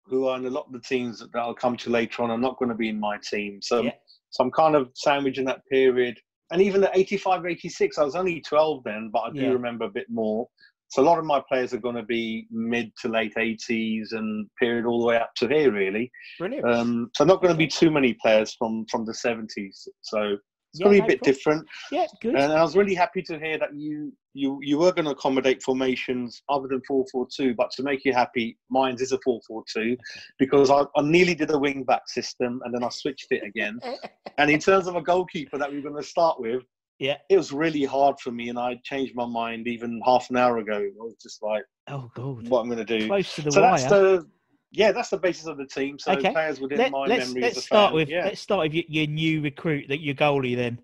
[0.06, 2.38] who are in a lot of the teams that I'll come to later on are
[2.38, 3.60] not going to be in my team.
[3.62, 3.92] So, Yeah.
[4.30, 6.18] so I'm kind of sandwiching that period.
[6.50, 9.50] And even at 85, 86, I was only 12 then, but I do Yeah.
[9.52, 10.48] remember a bit more.
[10.88, 14.50] So a lot of my players are going to be mid to late 80s and
[14.58, 16.10] period all the way up to here, really.
[16.40, 16.66] Brilliant.
[16.66, 19.86] Um, so not going to be too many players from from the 70s.
[20.00, 20.36] So
[20.72, 21.34] it's Yeah, going to be no a bit problem.
[21.34, 21.68] different.
[21.90, 22.34] yeah, good.
[22.36, 25.62] And I was really happy to hear that you you you were going to accommodate
[25.62, 29.96] formations other than 4-4-2, but to make you happy, mine is a 4-4-2
[30.38, 33.80] because I, I nearly did a wing back system and then I switched it again.
[34.38, 36.62] and in terms of a goalkeeper that we were going to start with,
[37.00, 37.16] Yeah.
[37.28, 40.58] it was really hard for me, and I changed my mind even half an hour
[40.58, 40.76] ago.
[40.78, 42.46] I was just like, Oh God.
[42.48, 43.08] what I'm going to do.
[43.08, 43.70] Close to the so wire.
[43.70, 44.24] that's the
[44.72, 45.98] yeah, that's the basis of the team.
[45.98, 46.30] So Okay.
[46.30, 48.24] players within Let, my us memory let's as a start fan, with yeah.
[48.24, 50.56] let's start with your, your new recruit, that your goalie.
[50.56, 50.78] Then,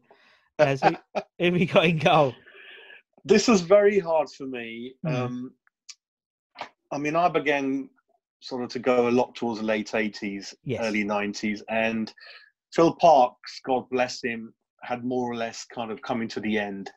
[0.59, 0.96] As who,
[1.38, 2.35] who we got in goal?
[3.25, 4.94] this was very hard for me.
[5.05, 5.14] Mm.
[5.14, 5.53] Um,
[6.92, 7.88] I mean, I began
[8.40, 10.81] sort of to go a lot towards the late 80s, Yes.
[10.85, 12.12] early 90s, and
[12.72, 16.90] Phil Parkes, God bless him, had more or less kind of coming to the end.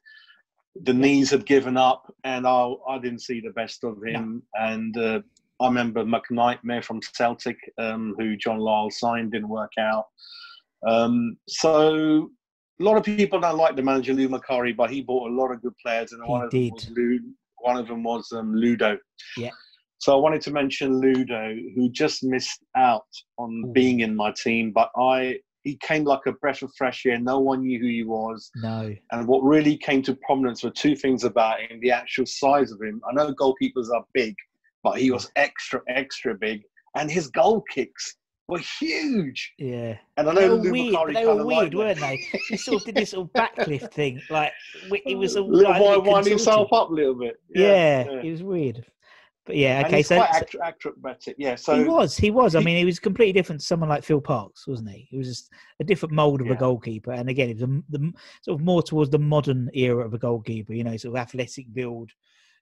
[0.84, 4.44] The knees had given up, and I, I didn't see the best of him.
[4.54, 5.22] And uh,
[5.60, 10.06] I remember McNightmare from Celtic, um, who John Lyall signed, didn't work out.
[10.88, 12.30] Um, so
[12.80, 15.52] a lot of people don't like the manager Lou Macari, but he bought a lot
[15.52, 16.74] of good players, and one of them did.
[16.74, 17.20] was Lou.
[17.58, 18.98] One of them was um, Ludo.
[19.36, 19.50] Yeah.
[19.98, 23.04] So I wanted to mention Ludo, who just missed out
[23.38, 23.72] on Ooh.
[23.74, 27.20] being in my team, but I he came like a breath of fresh air.
[27.20, 28.96] No one knew who he was, No.
[29.12, 32.82] and what really came to prominence were two things about him: the actual size of
[32.82, 33.02] him.
[33.10, 34.36] I know goalkeepers are big,
[34.84, 36.62] but he was extra, extra big,
[36.96, 38.16] and his goal kicks
[38.48, 39.54] were huge.
[39.58, 39.98] Yeah.
[40.18, 41.16] And I know They were weird.
[41.16, 42.18] They were weird, weren't they?
[42.50, 44.52] He sort of did this little backlift thing, like
[44.92, 47.40] it was a little like, boy winding himself up a little bit.
[47.54, 48.22] Yeah, yeah.
[48.22, 48.86] it was weird.
[49.46, 50.04] But yeah, okay.
[50.04, 51.36] So, quite so acrobatic.
[51.40, 52.54] Yeah, so he was, he was.
[52.54, 55.08] I mean, he was completely different to someone like Phil Parkes, wasn't he?
[55.10, 57.12] He was just a different mold of a goalkeeper.
[57.12, 58.14] And again, it was a, the
[58.44, 60.74] sort of more towards the modern era of a goalkeeper.
[60.74, 62.12] You know, sort of athletic build.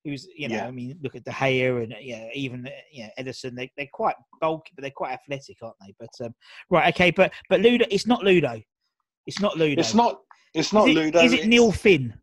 [0.08, 0.67] He was, you know, Yeah.
[0.67, 3.58] I mean, look at De Gea and yeah, even uh, yeah, Ederson.
[3.58, 5.93] They they're quite bulky, but they're quite athletic, aren't they?
[6.00, 6.34] But um,
[6.70, 8.62] right, okay, but but Ludo, it's not Ludo.
[9.26, 9.82] It's not Ludo.
[9.82, 10.22] it's not.
[10.54, 11.20] It's not is it, Ludo.
[11.20, 12.13] Is it Neil Finn?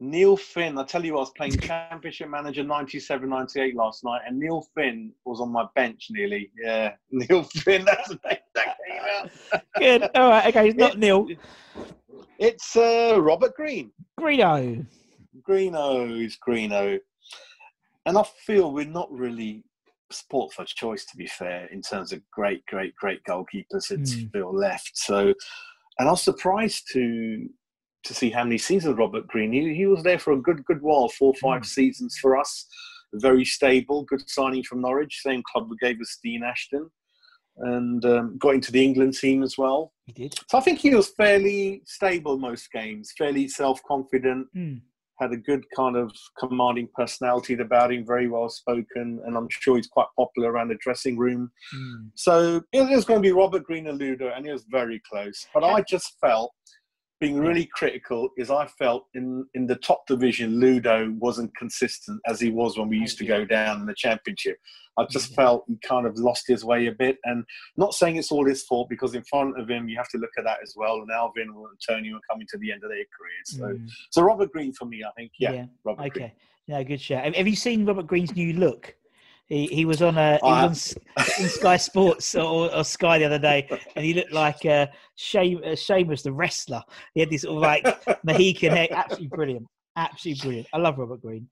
[0.00, 0.76] Neil Finn.
[0.76, 4.66] I tell you, what, I was playing Championship Manager 97, 98 last night, and Neil
[4.74, 6.50] Finn was on my bench nearly.
[6.60, 7.84] Yeah, Neil Finn.
[7.84, 9.02] That's the name that came
[9.52, 9.62] out.
[9.78, 10.10] Good.
[10.16, 10.46] All right.
[10.48, 10.70] Okay.
[10.70, 11.28] It's not It- Neil.
[12.40, 13.92] It's uh, Robert Green.
[14.18, 14.84] Greeno.
[15.42, 16.98] Greeno is Greeno.
[18.06, 19.64] And I feel we're not really
[20.10, 24.30] sport for choice, to be fair, in terms of great, great, great goalkeepers since Mm.
[24.32, 24.92] Phil left.
[24.94, 25.34] So,
[25.98, 27.48] and I was surprised to
[28.04, 29.50] to see how many seasons Robert Green.
[29.50, 31.66] He, he was there for a good, good while, four, five Mm.
[31.66, 32.66] seasons for us.
[33.14, 36.90] Very stable, good signing from Norwich, same club who gave us Dean Ashton,
[37.56, 39.94] and um, got into the England team as well.
[40.04, 40.34] He did.
[40.50, 44.74] So I think he was fairly stable most games, fairly self confident, Hmm.
[45.18, 49.76] Had a good kind of commanding personality about him, very well spoken, and I'm sure
[49.76, 51.50] he's quite popular around the dressing room.
[51.72, 52.06] Hmm.
[52.14, 55.46] So it was going to be Robert Green and Ludo, and it was very close.
[55.54, 56.52] But I just felt,
[57.24, 62.38] being really critical, is I felt in, in the top division, Ludo wasn't consistent as
[62.38, 64.58] he was when we used to go down in the championship.
[64.98, 65.36] I just Yeah.
[65.36, 67.16] felt he kind of lost his way a bit.
[67.24, 67.44] And
[67.78, 70.30] not saying it's all his fault, because in front of him, you have to look
[70.36, 70.96] at that as well.
[71.00, 73.48] And Alvin and Tony are coming to the end of their careers.
[73.58, 73.86] So, Hmm.
[74.10, 75.32] so Robert Green for me, I think.
[75.38, 75.66] Yeah, Yeah.
[75.84, 76.24] Robert Green.
[76.26, 76.34] Okay.
[76.68, 77.24] No, good shout.
[77.24, 78.94] Have, have you seen Robert Green's new look?
[79.48, 83.38] He he was on a was on, in Sky Sports or, or Sky the other
[83.38, 86.82] day, and he looked like uh, Shame, uh, Sheamus the wrestler.
[87.12, 88.88] He had this sort of like Mohican hair.
[88.90, 89.66] Absolutely brilliant.
[89.96, 90.68] Absolutely brilliant.
[90.72, 91.48] I love Robert Green.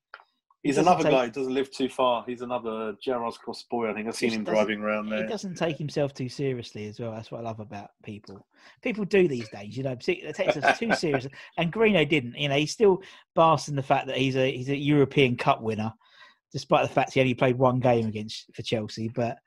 [0.62, 2.24] He's another take- guy who doesn't live too far.
[2.24, 3.90] He's another Gerrard's Cross boy.
[3.90, 5.22] I think I've seen him driving around there.
[5.24, 7.10] He doesn't take himself too seriously as well.
[7.10, 8.46] That's what I love about people.
[8.80, 9.96] People do these days, you know.
[9.96, 12.36] particularly- They take themselves too seriously, and Greeno didn't.
[12.38, 13.02] You know, he's still
[13.34, 15.92] basking the fact that he's a he's a European Cup winner,
[16.52, 19.08] despite the fact he only played one game against for Chelsea.
[19.08, 19.38] But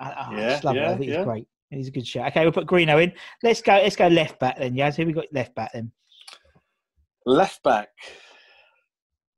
[0.00, 0.82] I, I Yeah, just love it.
[0.84, 1.16] I think yeah.
[1.18, 1.46] he's great.
[1.70, 2.28] He's a good shot.
[2.28, 3.12] Okay, we'll put Greeno in.
[3.42, 3.72] Let's go.
[3.74, 4.96] Let's go left back then, Yaz.
[4.96, 5.90] Who we got left back then?
[7.26, 7.88] Left back.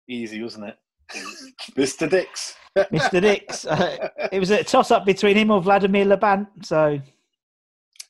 [0.09, 0.77] Easy, wasn't it?
[1.77, 2.09] Mr.
[2.11, 2.57] Dicks.
[2.77, 3.21] Mr.
[3.21, 3.65] Dicks.
[3.67, 6.47] Uh, it was a toss up between him or Vladimir Labant.
[6.65, 7.01] So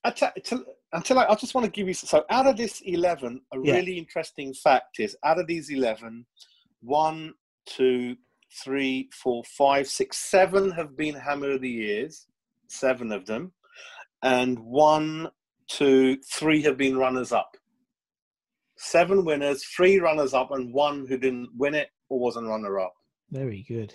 [0.05, 0.13] I
[0.93, 3.75] until I, I just want to give you so out of this 11 a Yeah.
[3.75, 6.25] really interesting fact is out of these 11
[6.81, 7.35] one
[7.67, 8.17] two
[8.63, 12.27] three four five six seven have been hammer of the years
[12.69, 13.53] seven of them
[14.23, 15.29] and one
[15.69, 17.57] two three have been runners up
[18.79, 22.95] seven winners three runners up and one who didn't win it or wasn't runner up
[23.31, 23.95] very good.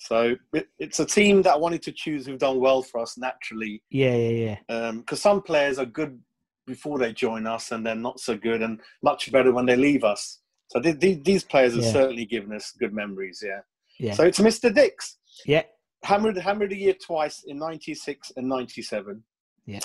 [0.00, 3.16] so it, it's a team that I wanted to choose who've done well for us
[3.18, 4.74] naturally Yeah, yeah, yeah.
[4.74, 6.18] Um, because some players are good
[6.66, 10.04] before they join us and they're not so good and much better when they leave
[10.04, 10.40] us.
[10.70, 11.92] So th- th- these players have Yeah.
[11.92, 13.42] certainly given us good memories.
[13.44, 13.60] Yeah.
[13.98, 14.14] Yeah.
[14.14, 14.72] So it's Mr.
[14.72, 15.18] Dicks.
[15.44, 15.62] Yeah.
[16.04, 19.22] Hammered, hammered a year twice in '96 and '97.
[19.66, 19.80] Yeah.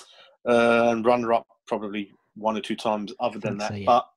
[0.48, 3.72] Uh, and runner up probably one or two times other than that.
[3.72, 3.86] say, yeah.
[3.86, 4.08] But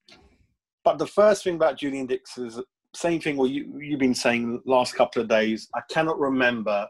[0.85, 2.61] but the first thing about Julian Dicks is
[2.95, 3.37] same thing.
[3.37, 5.69] What you you've been saying the last couple of days.
[5.75, 6.89] I cannot remember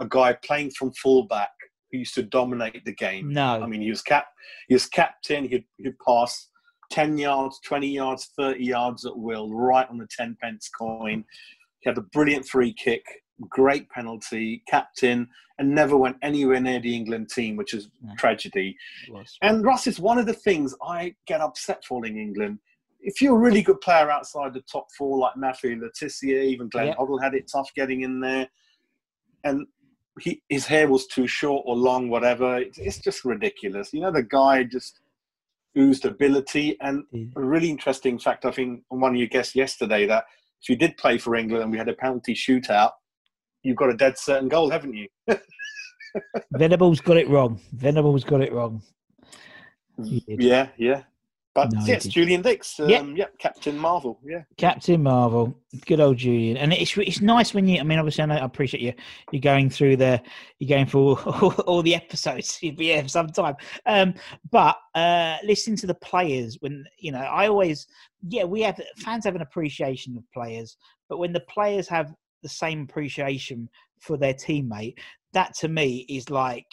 [0.00, 1.50] a guy playing from fullback
[1.90, 3.32] who used to dominate the game.
[3.32, 3.62] No.
[3.62, 4.26] I mean, he was cap,
[4.68, 5.46] he was captain.
[5.46, 6.48] He'd, he'd pass
[6.90, 11.24] 10 yards, 20 yards, 30 yards at will, right on the 10 pence coin.
[11.82, 13.04] He had a brilliant free kick,
[13.48, 18.14] great penalty, captain, and never went anywhere near the England team, which is No.
[18.16, 18.76] tragedy.
[19.42, 22.60] And Russ is one of the things I get upset for in England.
[23.00, 26.68] If you're a really good player outside the top four, like Matthew Le Tissier, even
[26.68, 26.98] Glenn Yep.
[26.98, 28.48] Hoddle had it tough getting in there,
[29.42, 29.66] and
[30.20, 32.58] he, his hair was too short or long, whatever.
[32.58, 33.92] It's, it's just ridiculous.
[33.92, 35.00] You know, the guy just
[35.76, 36.76] oozed ability.
[36.80, 37.26] And Yeah.
[37.34, 40.26] a really interesting fact, I think, on one of your guests yesterday, that
[40.62, 42.92] if you did play for England and we had a penalty shootout,
[43.62, 45.08] you've got a dead certain goal, haven't you?
[46.52, 47.60] Venables got it wrong.
[47.72, 48.82] Venables got it wrong.
[49.98, 51.02] Yeah, yeah.
[51.54, 52.04] But No, yes.
[52.04, 52.80] Julian Dicks.
[52.80, 53.02] Um, Yeah.
[53.14, 53.26] yeah.
[53.38, 54.18] Captain Marvel.
[54.24, 54.44] Yeah.
[54.56, 57.78] Captain Marvel, good old Julian, and it's it's nice when you.
[57.78, 58.94] I mean, obviously, I, know, I appreciate you.
[59.32, 60.22] You're going through the,
[60.58, 62.58] you're going through all, all the episodes.
[62.62, 64.14] You'd be here for some time, um,
[64.50, 67.86] but uh, listening to the players when you know, I always,
[68.28, 70.76] yeah, we have fans have an appreciation of players,
[71.08, 73.68] but when the players have the same appreciation
[74.00, 74.98] for their teammate,
[75.32, 76.66] that to me is like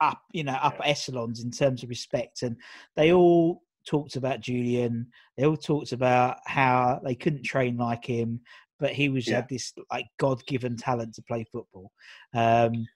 [0.00, 2.56] up, you know, upper echelons in terms of respect, and
[2.96, 5.06] they all talked about Julian.
[5.36, 8.40] They all talked about how they couldn't train like him,
[8.78, 9.36] but he was Yeah.
[9.36, 11.90] had this like God given talent to play football.
[12.34, 12.86] Um,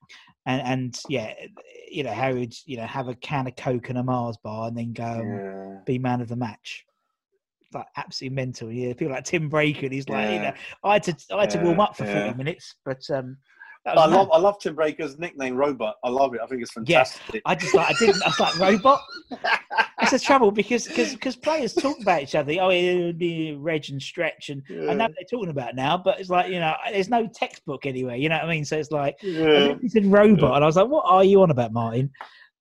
[0.46, 1.34] and and yeah,
[1.90, 4.68] you know how he'd you know have a can of Coke and a Mars bar
[4.68, 5.80] and then go Yeah.
[5.86, 6.84] be man of the match.
[7.72, 8.72] Like absolutely mental.
[8.72, 9.84] Yeah, people like Tim Breacker.
[9.84, 10.52] and He's like, you know,
[10.84, 12.24] I had to I had to warm up for yeah.
[12.24, 13.36] forty minutes, but um,
[13.86, 14.10] I mad.
[14.10, 15.96] love I love Tim Breacker's nickname Robot.
[16.04, 16.40] I love it.
[16.42, 17.42] I think it's Yes, fantastic.
[17.46, 18.22] I just like I didn't.
[18.22, 19.00] I was like robot.
[19.98, 22.52] That's the trouble because because because players talk about each other.
[22.60, 25.96] Oh, it would be Reg and Stretch, and I know what they're talking about now.
[25.96, 28.16] But it's like you know, there's no textbook anywhere.
[28.16, 28.64] You know what I mean?
[28.66, 29.74] So it's like yeah.
[29.80, 32.10] he said robot, and I was like, what are you on about, Martin?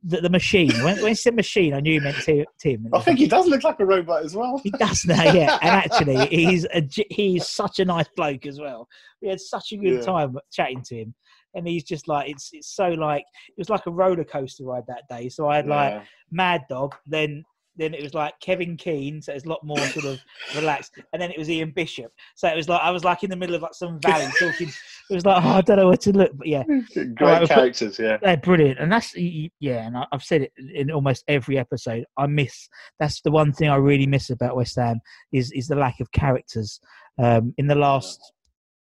[0.04, 0.72] The, the machine.
[0.84, 2.88] When, when he said machine, I knew he meant Ti- Tim.
[2.94, 4.58] I think he does look like a robot as well.
[4.64, 5.58] he does now, yeah.
[5.62, 8.88] And actually, he's a, he's such a nice bloke as well.
[9.22, 10.02] We had such a good Yeah.
[10.02, 11.14] time chatting to him,
[11.54, 14.84] and he's just like it's it's so like it was like a roller coaster ride
[14.88, 15.28] that day.
[15.28, 17.44] So I had like Mad Dog, then
[17.80, 20.20] then it was like Kevin Keen, so it's a lot more sort of
[20.56, 22.12] relaxed, and then it was Ian Bishop.
[22.36, 24.70] So it was like I was like in the middle of like some valley talking.
[25.10, 27.98] It was like oh, I don't know where to look, but yeah, Great put- characters,
[27.98, 28.18] yeah.
[28.22, 29.88] they're brilliant, and that's yeah.
[29.88, 32.06] And I've said it in almost every episode.
[32.18, 32.68] I miss
[33.00, 35.00] that's the one thing I really miss about West Ham
[35.32, 36.80] is is the lack of characters.
[37.22, 38.18] Um, in the last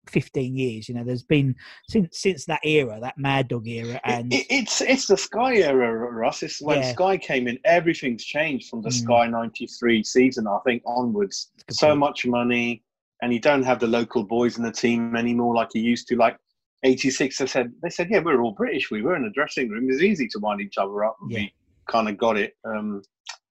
[0.09, 1.55] fifteen years, you know, there's been
[1.89, 5.55] since since that era, that Mad Dog era, and It, it- it's it's the Sky
[5.57, 6.43] era, Russ.
[6.43, 6.91] It's when Yeah.
[6.93, 9.03] Sky came in, everything's changed from the Mm.
[9.03, 11.51] Sky '93 season, I think, onwards.
[11.69, 11.99] So point.
[11.99, 12.83] much money,
[13.21, 16.15] and you don't have the local boys in the team anymore like you used to.
[16.15, 16.37] Like
[16.83, 18.91] '86, they said they said, yeah, we're all British.
[18.91, 19.89] We were in the dressing room.
[19.89, 21.17] It's easy to wind each other up.
[21.29, 21.39] Yeah.
[21.39, 21.53] We
[21.87, 22.55] kind of got it.
[22.65, 23.01] Um,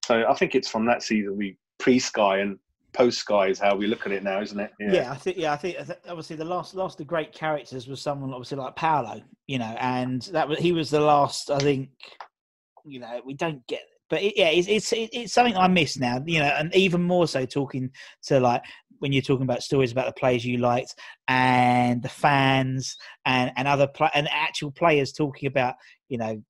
[0.05, 2.59] so I think it's from that season we pre-Sky and
[2.97, 4.73] post-Sky is how we look at it now, isn't it?
[4.81, 5.11] Yeah.
[5.13, 5.77] I think yeah, I think
[6.09, 10.23] obviously the last last the great characters was someone obviously like Paolo, you know, and
[10.33, 11.51] that was he was the last.
[11.51, 11.91] I think
[12.85, 16.23] you know we don't get, but it, yeah, it's it's it's something I miss now,
[16.27, 17.91] you know, and even more so talking
[18.25, 18.63] to like
[18.99, 20.95] when you're talking about stories about the players you liked
[21.29, 25.75] and the fans and and other pla and actual players talking about
[26.09, 26.43] you know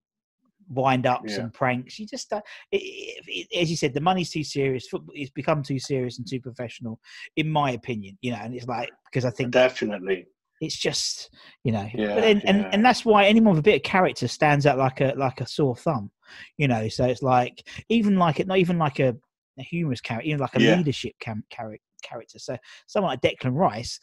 [0.68, 1.44] wind ups Yeah.
[1.44, 1.98] and pranks.
[1.98, 2.40] You just uh,
[2.72, 4.88] it, it, as you said, the money's too serious.
[4.88, 7.00] Football it's become too serious and too professional,
[7.36, 8.18] in my opinion.
[8.20, 10.26] You know, and it's like because I think Definitely.
[10.60, 11.30] it's just
[11.64, 14.26] you know Yeah, but then, and and that's why anyone with a bit of character
[14.26, 16.10] stands out like a like a sore thumb
[16.56, 19.14] you know so it's like even like it not even like a,
[19.58, 20.76] a humorous character even like a Yeah.
[20.76, 23.98] leadership cam- character character so someone like Declan Rice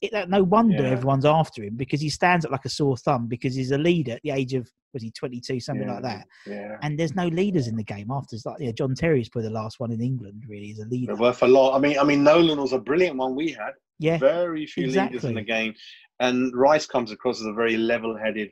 [0.00, 0.90] it, no wonder Yeah.
[0.90, 4.12] everyone's after him because he stands up like a sore thumb because he's a leader
[4.12, 6.76] at the age of was he 22 something like that Yeah.
[6.82, 9.54] and there's no leaders in the game after it's like yeah John Terry's probably the
[9.54, 11.74] last one in England really as a leader They're worth a lot.
[11.74, 13.72] I mean, I mean, Nolan was a brilliant one we had.
[13.98, 15.74] yeah Very few leaders in the game,
[16.20, 18.50] and Rice comes across as a very level-headed,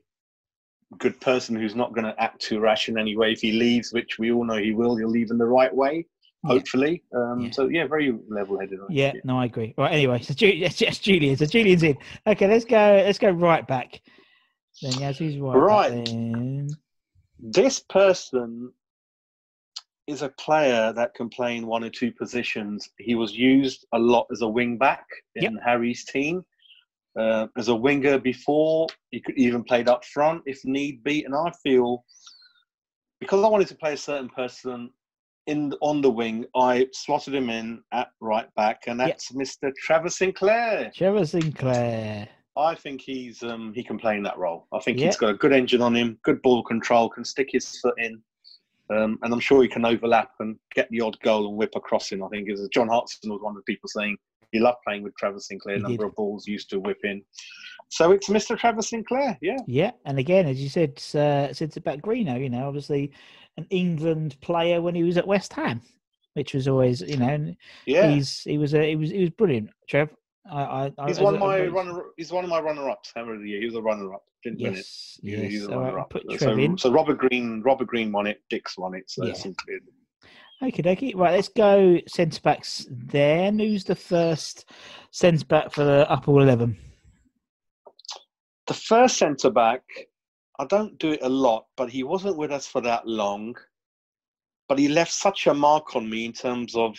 [0.98, 3.32] good person who's not going to act too rash in any way.
[3.32, 6.06] If he leaves, which we all know he will, he'll leave in the right way.
[6.44, 6.52] Yeah.
[6.52, 7.02] Hopefully.
[7.14, 7.50] Um, Yeah.
[7.50, 8.78] So yeah, very level-headed.
[8.80, 8.90] right?
[8.90, 9.74] Yeah, no, I agree.
[9.76, 11.36] Right, anyway, so Ju- yes, yes, Julian.
[11.36, 11.96] So Julian's in.
[12.26, 12.76] Okay, let's go.
[12.76, 14.00] Let's go right back.
[14.82, 15.92] Then yes, who's right?
[15.92, 16.66] Right.
[17.38, 18.72] This person
[20.06, 22.90] is a player that can play in one or two positions.
[22.98, 25.04] He was used a lot as a wing back
[25.36, 26.44] in Harry's team.
[27.18, 31.24] Uh, as a winger before, he could even played up front if need be.
[31.24, 32.04] And I feel
[33.20, 34.90] because I wanted to play a certain person
[35.46, 39.72] in on the wing, I slotted him in at right back, and that's Mr.
[39.82, 40.92] Trevor Sinclair.
[40.94, 42.28] Trevor Sinclair.
[42.56, 44.66] I think he's um, he can play in that role.
[44.72, 45.06] I think Yeah.
[45.06, 48.20] he's got a good engine on him, good ball control, can stick his foot in.
[48.90, 52.10] Um, and I'm sure he can overlap and get the odd goal and whip across
[52.10, 52.24] him.
[52.24, 54.16] I think as John Hartson was one of the people saying
[54.50, 55.76] he loved playing with Trevor Sinclair.
[55.76, 56.06] He number did.
[56.08, 57.22] of balls used to whip in.
[57.88, 58.58] So it's Mr.
[58.58, 59.38] Trevor Sinclair.
[59.40, 59.58] Yeah.
[59.68, 63.12] Yeah, and again, as you said, uh, said about Greeno, you know, obviously
[63.56, 65.82] an England player when he was at West Ham,
[66.34, 67.54] which was always, you know,
[67.86, 68.10] Yeah.
[68.10, 70.10] he's he was a, he was he was brilliant, Trev.
[70.50, 72.02] I, I, I He's as one of my a- runner.
[72.16, 73.12] He's one of my runner-ups.
[73.14, 73.60] Hammer of the year.
[73.60, 74.22] He was a runner-up.
[74.42, 74.76] Didn't win it.
[74.76, 75.52] Yes, Yeah, yes.
[75.52, 76.10] he's a All right, runner-up.
[76.10, 76.78] put Trev So, in.
[76.78, 78.40] so Robert Green, Robert Green won it.
[78.48, 79.10] Dicks won it.
[79.10, 79.32] So Yeah.
[79.32, 79.82] it's good.
[80.62, 81.14] Okay, dokie.
[81.14, 83.52] Right, let's go centre backs there.
[83.52, 84.70] Who's the first
[85.10, 86.78] centre back for the upper eleven?
[88.66, 89.82] The first centre back,
[90.60, 93.56] I don't do it a lot, but he wasn't with us for that long.
[94.68, 96.98] But he left such a mark on me in terms of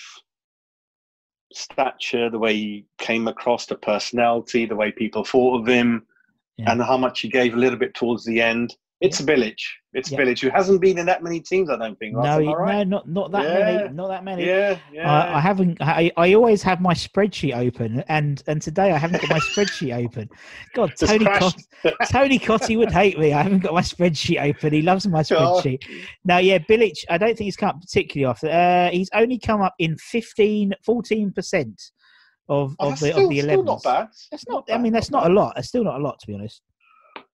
[1.53, 6.07] stature, the way he came across, the personality, the way people thought of him,
[6.57, 6.72] Yeah.
[6.72, 8.76] and how much he gave a little bit towards the end.
[9.02, 9.56] It's Bilic.
[9.93, 10.20] It's Yeah.
[10.20, 12.16] Bilic, who hasn't been in that many teams, I don't think.
[12.16, 12.88] No, he- right?
[12.88, 13.78] no, not not that Yeah.
[13.78, 13.93] many.
[13.93, 14.45] Not that many.
[14.45, 15.12] Yeah, yeah.
[15.12, 15.82] I, I haven't.
[15.82, 20.06] I, I always have my spreadsheet open, and and today I haven't got my spreadsheet
[20.06, 20.30] open.
[20.76, 21.26] God, Just Tony.
[21.26, 21.56] Cot-
[22.12, 23.34] Tony Cottee would hate me.
[23.34, 24.72] I haven't got my spreadsheet open.
[24.72, 25.62] He loves my Oh.
[25.64, 25.84] spreadsheet.
[26.24, 26.93] No, yeah, Bilic.
[27.10, 28.49] I don't think he's come up particularly often.
[28.49, 31.82] Uh, he's only come up in 15, 14 percent
[32.49, 33.66] of Oh, of that's the still, of the eleven.
[33.66, 34.08] not bad.
[34.30, 34.68] That's not.
[34.70, 35.54] Not I mean, that's not not a lot.
[35.56, 36.62] That's still not a lot, to be honest.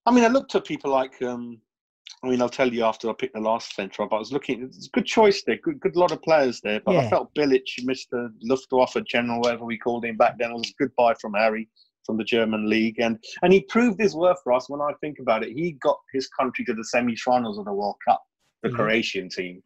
[0.08, 1.60] I mean, I looked at people like, um,
[2.24, 4.14] I mean, I'll tell you after I picked the last centre up.
[4.14, 6.80] I was looking, it's a good choice there, good, good lot of players there.
[6.80, 7.02] But Yeah.
[7.02, 8.32] I felt Bilic, Mr.
[8.42, 11.68] Luftwaffe General, whatever we called him back then, it was a good buy from Harry
[12.06, 13.00] from the German league.
[13.00, 15.52] And, and he proved his worth for us when I think about it.
[15.52, 18.24] He got his country to the semi finals of the World Cup,
[18.64, 18.76] the Mhm.
[18.76, 19.62] Croatian team.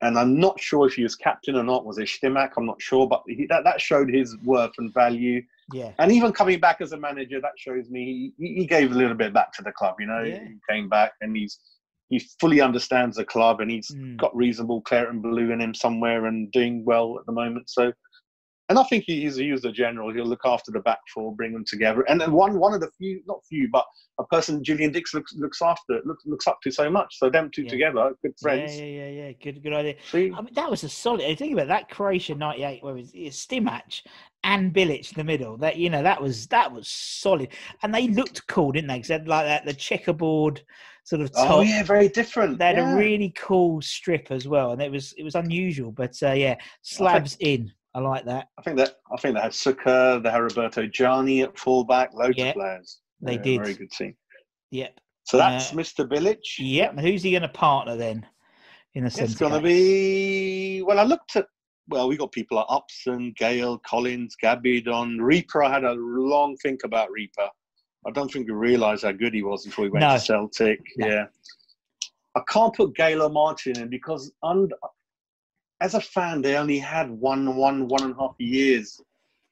[0.00, 1.84] And I'm not sure if he was captain or not.
[1.84, 2.52] Was it Stimac?
[2.56, 3.06] I'm not sure.
[3.06, 5.42] But he, that, that showed his worth and value.
[5.72, 5.92] Yeah.
[5.98, 9.14] And even coming back as a manager, that shows me he, he gave a little
[9.16, 9.96] bit back to the club.
[10.00, 10.40] You know, Yeah.
[10.44, 11.58] he came back and he's
[12.10, 14.16] he fully understands the club and he's Mm.
[14.16, 17.68] got reasonable claret and blue in him somewhere and doing well at the moment.
[17.68, 17.92] So,
[18.68, 20.12] and I think he, he's a user general.
[20.12, 22.02] He'll look after the back four, bring them together.
[22.02, 23.84] And then one one of the few, not few, but
[24.18, 27.18] a person Julian Dicks looks looks after, looks looks up to so much.
[27.18, 27.70] So them two Yeah.
[27.70, 28.78] together, good friends.
[28.78, 29.32] Yeah, yeah, yeah, yeah.
[29.42, 29.94] Good, good idea.
[30.10, 31.38] See, I mean, that was a solid.
[31.38, 34.02] Think about that Croatia '98, where it was it's Stimac
[34.44, 35.56] and Bilic in the middle.
[35.56, 37.48] That you know, that was that was solid,
[37.82, 38.96] and they looked cool, didn't they?
[38.96, 40.62] Because they had like that the checkerboard
[41.04, 41.50] sort of top.
[41.50, 42.58] oh yeah, very different.
[42.58, 42.92] They had yeah.
[42.92, 45.90] a really cool strip as well, and it was it was unusual.
[45.90, 47.72] But uh, yeah, slabs in.
[47.94, 48.48] I like that.
[48.58, 52.36] I think that I think they had Suker, they had Robert Jarni at fullback, loads
[52.36, 53.00] Yeah, of players.
[53.20, 53.60] they Yeah, did.
[53.62, 54.14] Very good team.
[54.70, 55.00] Yep.
[55.24, 56.08] So that's Uh, Mr.
[56.08, 56.38] Bilic.
[56.58, 56.98] Yep.
[57.00, 58.26] Who's he going to partner then?
[58.94, 60.98] In the It's centre going to be well.
[60.98, 61.46] I looked at
[61.88, 65.62] well, we got people like Upson, Gale, Collins, Gabbidon, Reaper.
[65.62, 67.48] I had a long think about Reaper.
[68.06, 70.14] I don't think we realised how good he was before he went No.
[70.14, 70.80] to Celtic.
[70.98, 71.06] No.
[71.06, 71.24] Yeah,
[72.34, 74.74] I can't put Gale or Martin in because under,
[75.80, 79.00] as a fan, they only had one, one, one and a half years.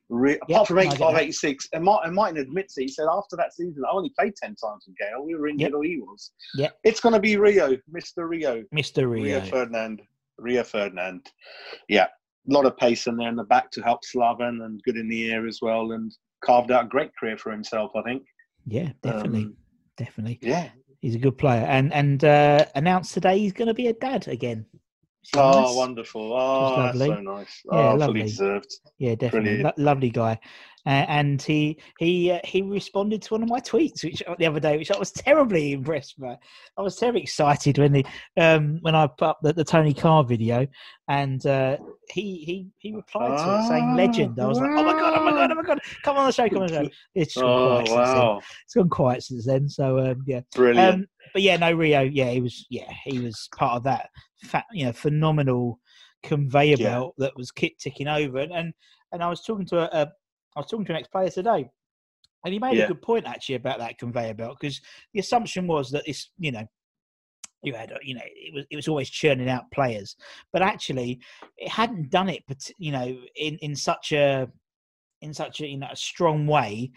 [0.09, 1.68] Re- Yeah, apart from I get 85, 86.
[1.72, 2.83] And Martin, Martin admits it.
[2.83, 5.24] He said after that season, I only played 10 times with Gale.
[5.24, 5.74] We were injured Yep.
[5.74, 6.31] or he was.
[6.55, 6.79] Yep.
[6.85, 8.29] It's going to be Rio, Mr.
[8.29, 8.62] Rio.
[8.74, 9.11] Mr.
[9.11, 9.41] Rio Rio.
[9.41, 10.03] Ferdinand.
[10.39, 11.29] Rio Ferdinand.
[11.89, 12.05] Yeah.
[12.49, 15.09] A lot of pace in there in the back to help Slaven and good in
[15.09, 16.12] the air as well and
[16.45, 18.22] carved out a great career for himself, I think.
[18.66, 19.57] Yeah, definitely, Um,
[19.97, 20.39] definitely.
[20.43, 20.70] Yeah.
[21.01, 24.27] He's a good player, and and uh, announced today he's going to be a dad
[24.29, 24.64] again.
[25.35, 25.77] Oh, nice.
[25.77, 26.33] wonderful.
[26.33, 27.62] Oh, that's so nice.
[27.64, 28.20] Yeah, oh, lovely.
[28.20, 28.74] fully deserved.
[28.99, 30.39] Yeah, definitely, Lo- lovely guy.
[30.87, 34.61] Uh, and he he uh, he responded to one of my tweets, which the other
[34.61, 36.37] day, which I was terribly impressed by.
[36.79, 38.07] I was terribly excited when the
[38.37, 40.64] um when I put up the, the Tony Carr video,
[41.09, 41.79] and uh,
[42.12, 45.12] he he he replied to it saying Ah, "legend." I was like, "Oh my god!
[45.16, 45.51] Oh my god!
[45.51, 45.81] Oh my god!
[46.05, 46.49] Come on the show!
[46.49, 48.41] Come on the show!" It's gone Oh, quiet since then.
[48.64, 49.68] It's gone quiet since then.
[49.68, 50.95] So um, yeah, Brilliant.
[50.95, 51.07] um,
[51.37, 52.01] but yeah, no Rio.
[52.01, 52.64] Yeah, he was.
[52.70, 54.09] Yeah, he was part of that.
[54.45, 55.78] Fat, you know, phenomenal
[56.22, 56.93] conveyor Yeah.
[56.93, 58.39] belt that was kit ticking over.
[58.39, 58.72] And and,
[59.12, 60.07] and I was talking to a, a
[60.57, 61.68] I was talking to an ex player today,
[62.43, 62.84] and he made Yeah.
[62.84, 64.80] a good point actually about that conveyor belt because
[65.12, 66.64] the assumption was that it's you know.
[67.62, 70.16] You had, you know, it was it was always churning out players,
[70.55, 71.20] but actually,
[71.59, 74.49] it hadn't done it, but you know, in in such a
[75.20, 76.93] in such a you know a strong way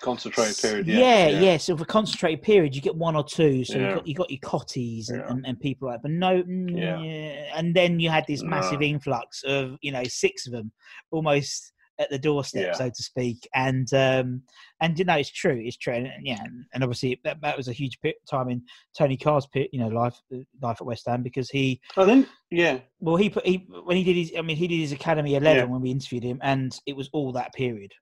[0.00, 0.86] Concentrated period.
[0.86, 1.40] yeah, Yeah.
[1.40, 3.64] yeah, So for concentrated period, you get one or two.
[3.64, 3.88] So Yeah.
[3.88, 5.30] you got you got your Cottees and, Yeah.
[5.30, 7.56] and, and people like, but no, mm, Yeah.
[7.56, 8.86] and then you had this massive No.
[8.86, 10.72] influx of you know six of them,
[11.10, 13.48] almost at the doorstep, so to speak.
[13.54, 14.42] And um,
[14.80, 16.38] and you know it's true, it's true, and, yeah,
[16.72, 17.98] and, obviously that, that was a huge
[18.30, 18.62] time in
[18.96, 20.16] Tony Carr's pit, you know life
[20.62, 22.78] life at West Ham because he I think, yeah.
[23.00, 25.70] well he put he when he did his I mean he did his academy eleven
[25.70, 27.92] when we interviewed him, and it was all that period.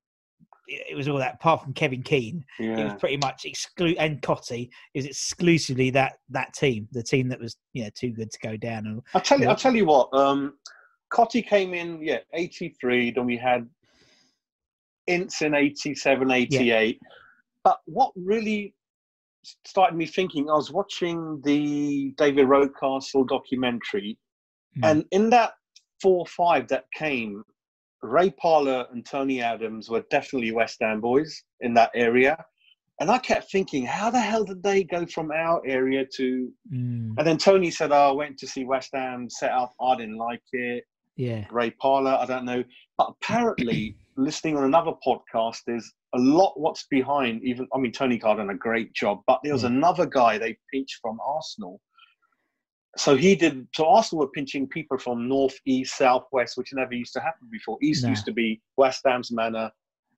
[0.68, 1.34] It was all that.
[1.34, 6.54] Apart from Kevin Keen, it was pretty much exclude and Cottee is exclusively that that
[6.54, 8.86] team, the team that was you know too good to go down.
[8.86, 9.44] And I'll tell you.
[9.44, 9.50] Yeah.
[9.50, 10.12] I'll tell you what.
[10.12, 10.54] Um,
[11.12, 13.10] Cottee came in, yeah, eighty three.
[13.12, 13.68] Then we had
[15.06, 17.00] Ince in 87, 88.
[17.62, 18.74] But what really
[19.64, 24.18] started me thinking, I was watching the David Rocastle documentary,
[24.78, 24.90] Mm.
[24.90, 25.54] and in that
[26.02, 27.42] four or five that came,
[28.06, 32.42] Ray Parlour and Tony Adams were definitely West Ham boys in that area.
[33.00, 37.14] And I kept thinking, how the hell did they go from our area to Mm,
[37.18, 39.74] and then Tony said, oh, I went to see West Ham set up.
[39.80, 40.84] I didn't like it.
[41.16, 42.62] yeah, Ray Parlour, I don't know.
[42.98, 47.42] But apparently, listening on another podcast, there's a lot what's behind.
[47.44, 49.68] Even, I mean, Tony Carr done a great job, but there was Yeah.
[49.70, 51.80] another guy they pinched from Arsenal.
[52.96, 53.66] So he did.
[53.74, 57.48] So Arsenal were pinching people from north, east, south, west, which never used to happen
[57.50, 57.78] before.
[57.82, 59.70] East used to be West Ham's manor,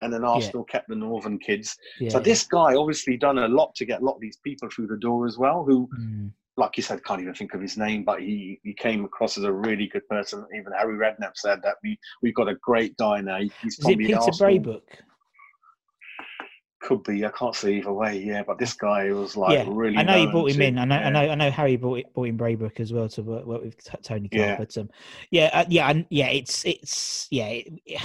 [0.02, 1.76] and then Arsenal kept the northern kids.
[1.98, 2.10] yeah.
[2.10, 4.86] So this guy obviously done a lot to get a lot of these people through
[4.86, 8.02] the door as well, who Mm, like you said, can't even think of his name,
[8.04, 10.44] but he, he came across as a really good person.
[10.56, 13.38] Even Harry Redknapp said that we we've got a great guy now.
[13.38, 14.82] He's is it probably Peter Arsenal- Brabrook?
[16.80, 17.24] Could be.
[17.24, 18.18] I can't say either way.
[18.18, 19.96] Yeah, but this guy was like yeah, really.
[19.96, 20.78] I know you brought him to- in.
[20.78, 21.50] I know, I know, I know.
[21.50, 24.40] Harry brought it, brought in Brabrook as well to work, work with T- Tony Carr.
[24.40, 24.56] Yeah.
[24.58, 24.88] But um,
[25.30, 26.28] yeah, uh, yeah, and yeah.
[26.28, 27.72] It's it's yeah, it,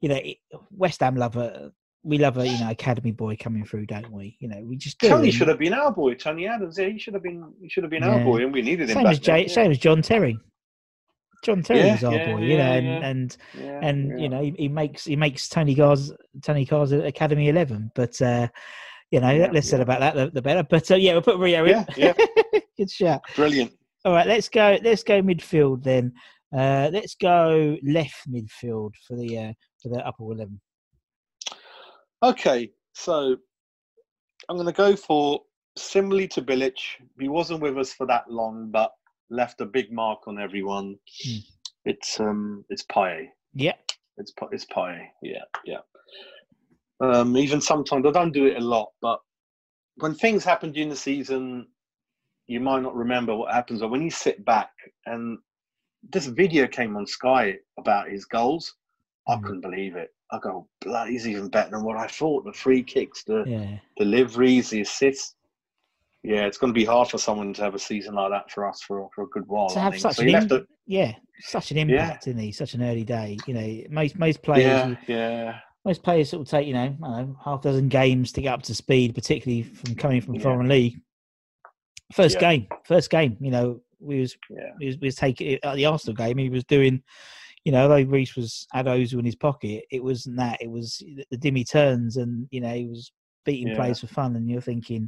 [0.00, 0.36] you know, it,
[0.70, 1.72] West Ham love a
[2.04, 4.36] we love a you know academy boy coming through, don't we?
[4.38, 5.08] You know, we just do.
[5.08, 6.14] Tony should have been our boy.
[6.14, 6.78] Tony Adams.
[6.78, 7.52] Yeah, he should have been.
[7.60, 8.94] He should have been our boy, and we needed him.
[8.94, 10.38] Same as Jay, same as John Terry.
[11.44, 13.08] John Terry Yeah, was our yeah, boy, you know, yeah, and yeah.
[13.08, 14.22] and yeah, and yeah.
[14.22, 18.48] you know he, he makes he makes Tony Carr's Tony Carr's Academy Eleven, but uh,
[19.10, 20.62] you know Yeah, less said about that the, the better.
[20.62, 21.70] But uh, yeah, we'll put Rio in.
[21.70, 22.12] Yeah, yeah.
[22.78, 23.20] Good shout.
[23.36, 23.72] brilliant.
[24.04, 24.78] All right, let's go.
[24.82, 26.12] Let's go midfield then.
[26.56, 30.60] Uh, let's go left midfield for the uh, for the upper eleven.
[32.22, 33.36] Okay, so
[34.48, 35.40] I'm going to go for
[35.76, 36.74] similarly to Bilic.
[37.20, 38.92] He wasn't with us for that long, but
[39.30, 40.98] left a big mark on everyone.
[41.24, 41.38] Hmm.
[41.84, 43.28] It's um, it's pie.
[43.54, 43.74] Yeah,
[44.16, 45.08] It's it's Payet.
[45.22, 45.78] Yeah, yeah.
[47.00, 49.20] Um, even sometimes I don't do it a lot, but
[49.96, 51.68] when things happen during the season,
[52.46, 53.82] you might not remember what happens.
[53.82, 54.70] Or when you sit back
[55.06, 55.38] and
[56.10, 58.74] this video came on Sky about his goals,
[59.28, 59.42] I Mhm.
[59.42, 60.14] couldn't believe it.
[60.30, 62.44] I go, blood, he's even better than what I thought.
[62.44, 65.36] The free kicks, the yeah, deliveries, the assists.
[66.24, 68.66] Yeah, it's going to be hard for someone to have a season like that for
[68.66, 69.68] us for, for a good while.
[69.68, 70.00] to I have think.
[70.02, 70.66] such so an im- it.
[70.86, 71.82] yeah, such an Yeah.
[71.82, 72.50] impact, isn't he?
[72.50, 73.36] Such an early day.
[73.46, 76.86] You know, most most players Yeah, yeah, most players sort of take you know, I
[76.86, 80.36] don't know half a dozen games to get up to speed, particularly from coming from
[80.36, 80.42] Yeah.
[80.42, 80.98] foreign league.
[82.12, 82.40] First Yeah.
[82.52, 83.36] game, first game.
[83.40, 84.70] You know, we was yeah.
[84.78, 86.38] we was, we was taking at the Arsenal game.
[86.38, 87.02] He was doing,
[87.64, 90.62] you know, although Reese was had Özil in his pocket, it wasn't that.
[90.62, 93.12] It was the, the dimmy turns, and you know, he was
[93.44, 93.76] beating Yeah.
[93.76, 94.36] players for fun.
[94.36, 95.06] And you're thinking,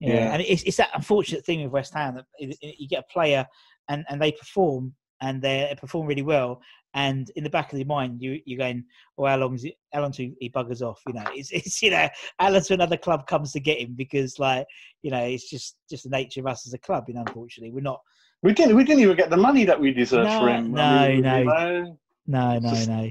[0.00, 0.32] yeah, Yeah.
[0.32, 3.46] and it's it's that unfortunate thing with West Ham that you get a player
[3.88, 6.60] and and they perform and they perform really well.
[6.94, 8.84] And in the back of your mind, you you're going,
[9.16, 9.74] "Well, how long is it?
[9.92, 12.74] How long till he buggers off?" You know, it's it's you know, how long till
[12.74, 14.66] another club comes to get him because, like,
[15.02, 17.04] you know, it's just just the nature of us as a club.
[17.06, 18.00] You know, unfortunately, we're not.
[18.42, 18.74] We didn't.
[18.74, 20.72] We didn't even get the money that we deserved No, for him.
[20.72, 21.38] no, I mean, no.
[21.38, 21.96] you know,
[22.26, 23.10] No, no, Just- no.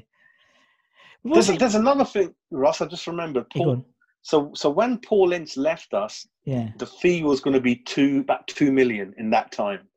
[1.23, 2.81] There's, a, there's another thing, Ross.
[2.81, 3.45] I just remembered.
[3.49, 3.85] Paul.
[4.21, 8.19] So, so when Paul Ince left us, Yeah, the fee was going to be two,
[8.19, 9.87] about two million in that time.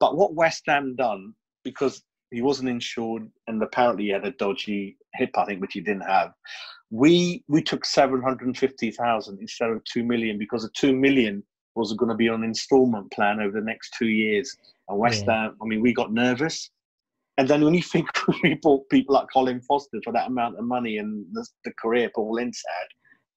[0.00, 4.96] But what West Ham done because he wasn't insured and apparently he had a dodgy
[5.14, 6.32] hip, I think, which he didn't have.
[6.90, 10.94] We we took seven hundred and fifty thousand instead of two million because the two
[10.94, 11.42] million
[11.74, 14.56] was going to be on an instalment plan over the next two years.
[14.88, 15.42] And West Yeah.
[15.42, 16.70] Ham, I mean, we got nervous.
[17.38, 18.08] And then when you think
[18.42, 22.10] we bought people like Colin Foster for that amount of money and the, the career
[22.14, 22.88] Paul Ince had,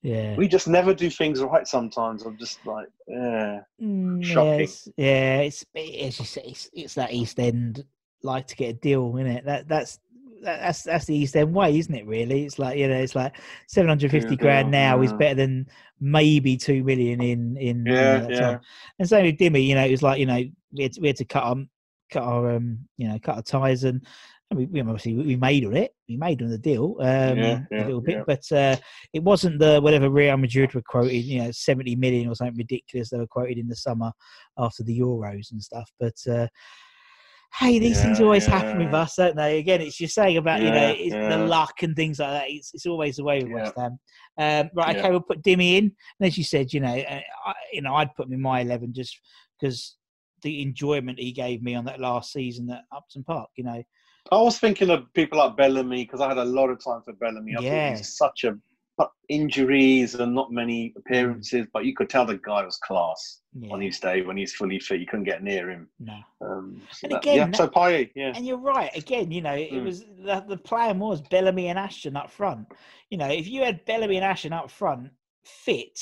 [0.02, 0.36] yeah.
[0.38, 2.24] we just never do things right sometimes.
[2.24, 3.62] I'm just like, yeah.
[3.82, 4.60] Mm, yeah, Shocking.
[4.62, 7.84] it's, yeah, it's it's, just, it's it's that East End
[8.24, 9.46] like to get a deal, isn't it?
[9.46, 10.00] That that's
[10.44, 12.06] that, that's that's the East End way, isn't it?
[12.06, 13.36] Really, it's like you know, it's like
[13.68, 15.68] seven hundred fifty Yeah, grand now is better than
[16.00, 18.40] maybe two million in in know, Yeah, that yeah.
[18.40, 18.60] time.
[19.00, 20.44] And so with Dimmy, you know, it was like you know
[20.74, 21.70] we had to, we had to cut on
[22.12, 24.06] cut our um you know cut our ties and.
[24.52, 25.92] I mean, we obviously we made on it.
[26.08, 28.24] We made on the deal um, Yeah, a little bit, yeah.
[28.26, 28.76] but uh,
[29.14, 31.18] it wasn't the whatever Real Madrid were quoted.
[31.20, 33.10] You know, seventy million or something ridiculous.
[33.10, 34.12] They were quoted in the summer
[34.58, 35.88] after the Euros and stuff.
[36.00, 36.48] But uh,
[37.60, 39.60] hey, these things Yeah, always happen with us, don't they?
[39.60, 41.30] Again, it's you're saying about you know it's yeah.
[41.38, 42.50] the luck and things like that.
[42.50, 43.56] It's, it's always the way with Yeah.
[43.56, 44.00] West Ham.
[44.38, 45.10] Um, right, okay, Yeah.
[45.12, 45.84] we'll put Dimmy in,
[46.20, 48.62] and as you said, you know, uh, I, you know, I'd put him in my
[48.62, 49.20] eleven just
[49.60, 49.96] because
[50.42, 53.50] the enjoyment he gave me on that last season at Upton Park.
[53.58, 53.84] You know,
[54.32, 57.14] I was thinking of people like Bellamy because I had a lot of time for
[57.14, 57.56] Bellamy.
[57.58, 57.90] I Yeah.
[57.98, 58.58] he's such a
[58.98, 61.66] but injuries and not many appearances.
[61.72, 63.72] But you could tell the guy was class Yeah.
[63.72, 65.00] on his day when he's fully fit.
[65.00, 65.88] You couldn't get near him.
[66.00, 66.18] No.
[66.42, 68.94] Um, so And that- again, yeah, that- so Payet, yeah, And you're right.
[68.98, 69.86] Again, you know, it Mm.
[69.86, 72.68] was the, the plan was Bellamy and Ashton up front.
[73.10, 75.12] You know, if you had Bellamy and Ashton up front
[75.46, 75.98] fit,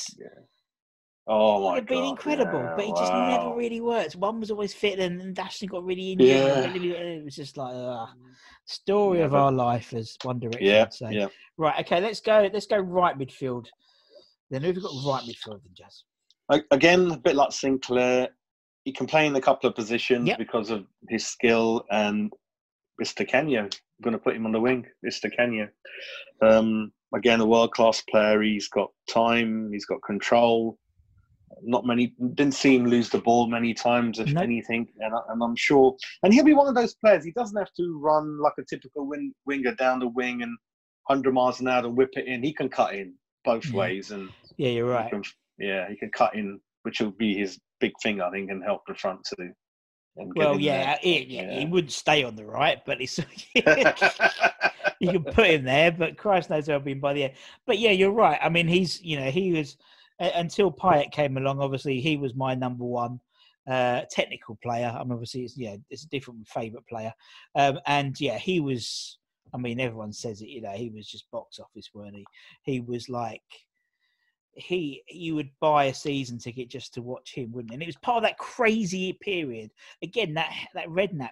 [1.28, 2.58] oh it my would have been God, incredible.
[2.60, 4.16] yeah, but it just never really worked.
[4.16, 6.28] One was always fit, and, and Ashton got really injured.
[6.28, 6.72] and Yeah.
[6.72, 8.06] Bellamy- it was just like uh,
[8.66, 11.12] story of our life as One Direction Yeah, say.
[11.12, 11.26] yeah.
[11.56, 11.78] Right.
[11.80, 12.00] Okay.
[12.00, 12.48] Let's go.
[12.52, 13.66] Let's go right midfield.
[14.50, 16.04] Then who've got right midfield then, Jazz?
[16.70, 18.28] Again, a bit like Sinclair,
[18.84, 20.38] he can play in a couple of positions Yep.
[20.38, 22.32] because of his skill and
[23.02, 23.16] Mr.
[23.16, 23.62] Di Canio.
[23.64, 23.70] I'm
[24.02, 25.28] going to put him on the wing, Mr.
[25.28, 25.68] Di Canio.
[26.40, 28.40] Um, again, a world class player.
[28.40, 30.78] He's got time, he's got control.
[31.62, 34.44] Not many, didn't see him lose the ball many times, if Nope.
[34.44, 34.88] anything.
[35.00, 37.24] And, I- and I'm sure, and he'll be one of those players.
[37.24, 40.56] He doesn't have to run like a typical wing, winger down the wing and
[41.06, 42.42] 100 miles an hour and whip it in.
[42.42, 43.76] He can cut in both Yeah.
[43.76, 44.10] ways.
[44.10, 45.10] And Yeah, you're he right.
[45.10, 45.22] can-
[45.58, 48.82] yeah, he can cut in, which will be his big thing, I think, and help
[48.86, 49.52] the front too.
[50.16, 50.98] Well, yeah, there.
[51.00, 53.18] he, yeah, he wouldn't stay on the right, but it's
[55.00, 57.34] you can put him there, but Christ knows where I've been by the end.
[57.66, 58.38] But yeah, you're right.
[58.42, 59.76] I mean, he's you know he was
[60.18, 61.60] until Payet came along.
[61.60, 63.20] Obviously, he was my number one
[63.68, 64.94] uh, technical player.
[64.98, 67.12] I'm obviously it's, yeah, it's a different favourite player,
[67.54, 69.18] um, and yeah, he was.
[69.54, 70.48] I mean, everyone says it.
[70.48, 72.24] You know, he was just box office, weren't he?
[72.62, 73.40] He was like
[74.54, 77.70] he you would buy a season ticket just to watch him, wouldn't?
[77.70, 77.74] you?
[77.74, 79.70] And it was part of that crazy period.
[80.02, 81.30] Again, that that redknapp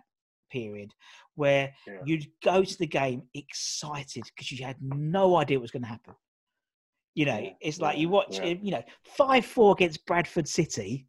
[0.51, 0.93] period
[1.35, 2.01] where Yeah.
[2.05, 5.89] you'd go to the game excited because you had no idea what was going to
[5.89, 6.15] happen.
[7.17, 8.55] You know, it's like you watch, yeah.
[8.61, 11.07] you know, five four against Bradford City.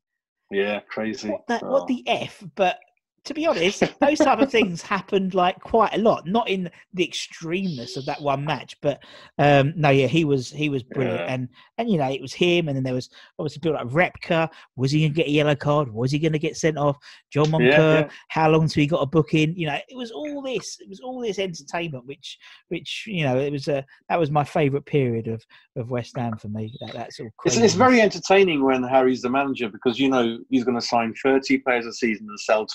[0.49, 1.30] yeah, crazy.
[1.30, 1.70] What the, Oh.
[1.70, 2.41] what the f?
[2.55, 2.80] But
[3.28, 6.25] to be honest, those type of things happened like quite a lot.
[6.25, 9.03] Not in the extremeness of that one match, but
[9.38, 11.34] um, no, yeah, he was he was brilliant, Yeah.
[11.34, 14.49] and and you know it was him, and then there was obviously people like Repka.
[14.75, 15.93] Was he going to get a yellow card?
[15.93, 16.97] Was he going to get sent off?
[17.32, 17.61] John Moncur.
[17.67, 18.09] Yeah, yeah.
[18.30, 19.55] How he got a book in?
[19.55, 20.78] You know, it was all this.
[20.80, 22.38] It was all this entertainment, which
[22.69, 25.43] which you know it was a that was my favourite period of
[25.75, 26.73] of West Ham for me.
[26.80, 30.39] That that sort of It's, it's very entertaining when Harry's the manager because you know
[30.49, 32.65] he's going to sign 30 players a season and sell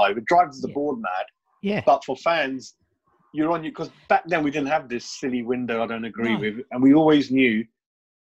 [0.00, 0.18] 25.
[0.18, 0.74] It drives the Yeah.
[0.74, 1.26] board mad.
[1.62, 1.82] yeah.
[1.84, 2.74] But for fans,
[3.32, 5.82] you're on you because back then we didn't have this silly window.
[5.82, 6.40] I don't agree No.
[6.40, 7.64] with, and we always knew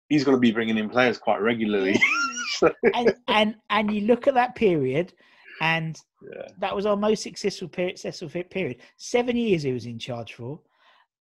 [0.08, 1.98] he's going to be bringing in players quite regularly.
[2.58, 5.12] so, and and and you look at that period,
[5.60, 7.98] and yeah, that was our most successful period.
[7.98, 8.78] Successful period.
[8.98, 10.60] Seven years he was in charge for.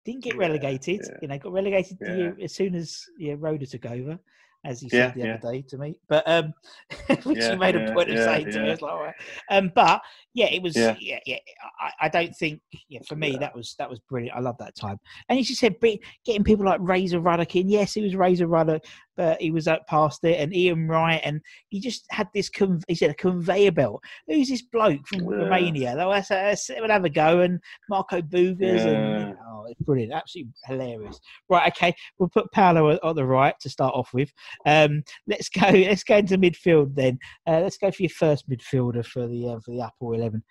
[0.04, 1.00] Didn't get relegated.
[1.04, 1.18] yeah.
[1.22, 2.16] You know, got relegated Yeah.
[2.16, 4.20] year, as soon as yeah, Roeder took over,
[4.64, 5.34] as he Yeah, said the yeah.
[5.36, 5.96] other day to me.
[6.08, 6.54] But um,
[7.24, 8.60] which Yeah, he made a point of saying to me.
[8.60, 8.72] I yeah.
[8.72, 9.16] was like, all right.
[9.50, 10.02] Um, but
[10.34, 11.38] yeah, it was yeah, Yeah.
[11.80, 14.38] I, I don't think yeah for me that was that was brilliant.
[14.38, 15.00] I love that time.
[15.30, 17.70] And as you said, be- getting people like Razor Ruddock in.
[17.70, 18.84] Yes, he was Razor Ruddock,
[19.18, 22.50] but he was up past it, and Ian Wright, and he just had this.
[22.50, 24.04] Con- he said a conveyor belt.
[24.28, 25.38] Who's this bloke from Yeah.
[25.44, 25.96] Romania?
[25.96, 27.42] Though let's, let's we'll have a go.
[27.42, 27.60] And
[27.90, 29.30] Marco Boogers, and Yeah.
[29.30, 31.20] know, oh, it's brilliant, absolutely hilarious.
[31.50, 34.32] Right, okay, we'll put Paolo on the right to start off with.
[34.66, 35.62] Um, let's go.
[35.92, 37.20] Let's go into midfield then.
[37.48, 40.44] Uh, let's go for your first midfielder for the uh, for the Apple Eleven.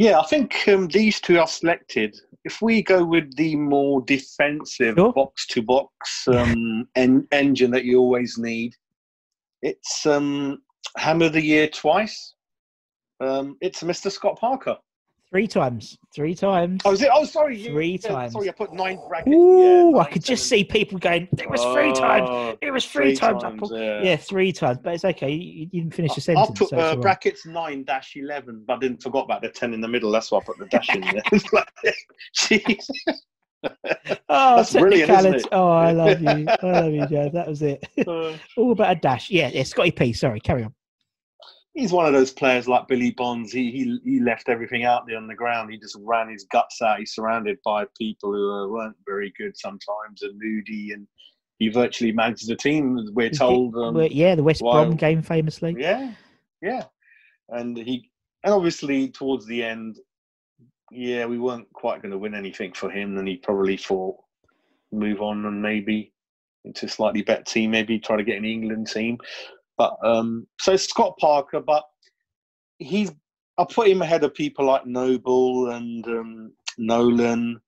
[0.00, 0.18] Yeah.
[0.18, 2.18] I think um, these two are selected.
[2.44, 5.12] If we go with the more defensive Sure.
[5.12, 8.74] box to box um, en- engine that you always need,
[9.60, 10.62] it's um,
[10.96, 12.34] Hammer of the Year twice.
[13.20, 14.10] Um, it's Mr.
[14.10, 14.78] Scott Parker.
[15.32, 15.96] Three times.
[16.12, 16.80] Three times.
[16.84, 17.10] Oh, is it?
[17.14, 17.62] Oh, sorry.
[17.62, 18.32] Three yeah, times.
[18.32, 19.32] Sorry, I put nine brackets.
[19.32, 21.28] Ooh, yeah, I nine, could just see people going.
[21.38, 22.26] It was three times.
[22.28, 23.42] Oh, It was three, three times.
[23.44, 23.78] times, Apple.
[23.78, 24.02] yeah.
[24.02, 24.16] Yeah.
[24.16, 24.78] three times.
[24.82, 25.30] But it's okay.
[25.30, 26.58] You, you didn't finish the I'll sentence.
[26.58, 27.00] put so uh, all right.
[27.00, 30.10] brackets nine dash eleven, but I didn't forgot about the ten in the middle.
[30.10, 31.22] That's why I put the dash in there.
[31.32, 31.68] It's like,
[32.36, 32.90] Jeez.
[34.30, 35.46] Oh, That's brilliant, isn't it?
[35.52, 36.28] Oh, I love you.
[36.48, 37.30] I love you, Jazz.
[37.32, 37.86] That was it.
[38.06, 39.30] Uh, All about a dash.
[39.30, 39.64] Yeah, yeah.
[39.64, 40.14] Scotty P.
[40.14, 40.74] Sorry, carry on.
[41.74, 43.52] He's one of those players like Billy Bonds.
[43.52, 45.70] He, he he left everything out there on the ground.
[45.70, 46.98] He just ran his guts out.
[46.98, 51.06] He's surrounded by people who weren't very good sometimes and moody, and
[51.58, 52.98] he virtually managed the team.
[53.12, 53.76] We're told.
[53.76, 55.76] Um, yeah, the West while- Brom game famously.
[55.78, 56.12] Yeah,
[56.62, 56.84] yeah,
[57.48, 58.10] and he
[58.44, 59.98] and obviously towards the end,
[60.90, 64.16] yeah, we weren't quite going to win anything for him, and he probably thought
[64.92, 66.12] move on and maybe
[66.64, 69.16] into a slightly better team, maybe try to get an England team.
[69.80, 71.84] But um, so Scott Parker, but
[72.78, 73.10] he's
[73.56, 77.58] I put him ahead of people like Noble and um, Nolan.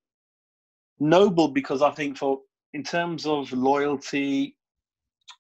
[1.01, 2.41] Noble because I think for
[2.75, 4.59] in terms of loyalty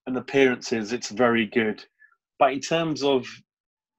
[0.06, 1.84] and appearances, it's very good.
[2.38, 3.26] But in terms of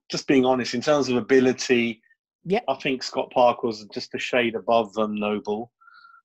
[0.09, 2.01] just being honest, in terms of ability,
[2.43, 2.61] Yeah.
[2.67, 5.71] I think Scott Parker was just a shade above um, Noble.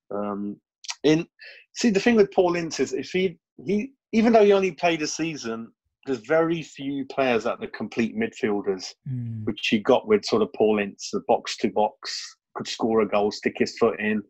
[0.09, 0.59] Um,
[1.03, 1.27] in
[1.75, 5.03] See, the thing with Paul Ince is if he he even though he only played
[5.03, 5.71] a season,
[6.05, 9.45] there's very few players that are complete midfielders, Mm.
[9.45, 13.07] which he got with sort of Paul Ince, the box to box, could score a
[13.07, 14.23] goal, stick his foot in,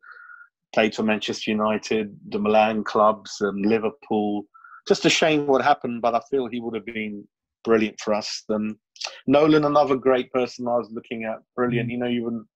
[0.73, 4.43] played for Manchester United, the Milan clubs, and Liverpool.
[4.87, 7.27] Just a shame what happened, but I feel he would have been
[7.63, 8.43] brilliant for us.
[8.49, 8.79] Um,
[9.27, 11.89] Nolan, another great person I was looking at, brilliant.
[11.89, 11.91] Mm.
[11.91, 12.47] You know, you wouldn't.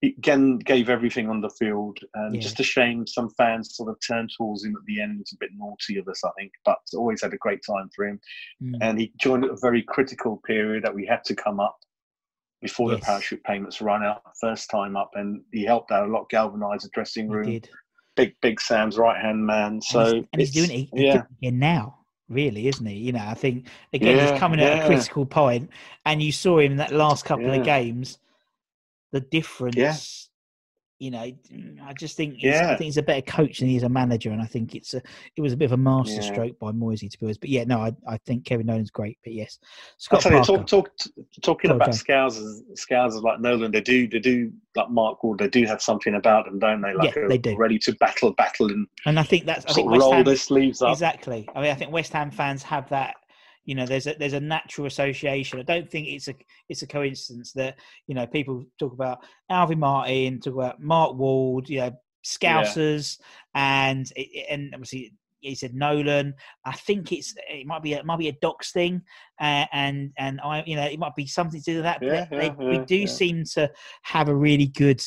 [0.00, 2.40] He again gave everything on the field, and Yeah.
[2.40, 5.20] just a shame some fans sort of turned towards him at the end.
[5.20, 8.06] It's a bit naughty of us, I think, but always had a great time for
[8.06, 8.20] him.
[8.62, 8.78] Mm.
[8.80, 11.78] And he joined at a very critical period that we had to come up
[12.60, 13.00] before Yes.
[13.00, 16.84] the parachute payments run out first time up, and he helped out a lot, galvanised
[16.84, 17.44] the dressing He room.
[17.46, 17.68] did.
[18.14, 19.80] Big, big Sam's right hand man.
[19.80, 20.88] So and he's, and he's doing it.
[20.92, 22.94] He's yeah, doing now, really, isn't he?
[22.96, 25.70] You know, I think again Yeah, he's coming at a critical point,
[26.04, 27.54] and you saw him in that last couple Yeah.
[27.56, 28.18] of games.
[29.12, 30.28] The difference,
[30.98, 32.68] you know, mm, I just think he's, I Yeah.
[32.76, 35.02] think he's a better coach than he is a manager, and I think it's a
[35.36, 36.32] it was a bit of a master Yeah.
[36.32, 37.40] stroke by Moisey to be honest.
[37.40, 39.58] But yeah, no, I, I think Kevin Nolan's great, but yes,
[39.96, 40.90] Scott you, talk, talk,
[41.42, 45.48] talking on, about scousers, scousers like Nolan, they do, they do, like Mark Ward, they
[45.48, 46.92] do have something about them, don't they?
[46.92, 47.56] Like Yeah, they do.
[47.56, 50.82] ready to battle, battle, and and I think that's I think roll Ham, their sleeves
[50.82, 50.92] up.
[50.92, 51.48] Exactly.
[51.54, 53.14] I mean, I think West Ham fans have that.
[53.68, 55.60] You know, there's a there's a natural association.
[55.60, 56.34] I don't think it's a
[56.70, 59.18] it's a coincidence that you know people talk about
[59.50, 61.90] Alvin Martin, talk about Mark Ward, you know,
[62.24, 63.18] Scousers,
[63.54, 66.32] and it- and obviously he said Nolan.
[66.64, 69.02] I think it's it might be a, it might be a Docs thing,
[69.38, 72.00] uh, and and I you know it might be something to do with that.
[72.00, 73.06] but Yeah, they- yeah, we yeah, do yeah.
[73.06, 73.70] seem to
[74.04, 75.02] have a really good.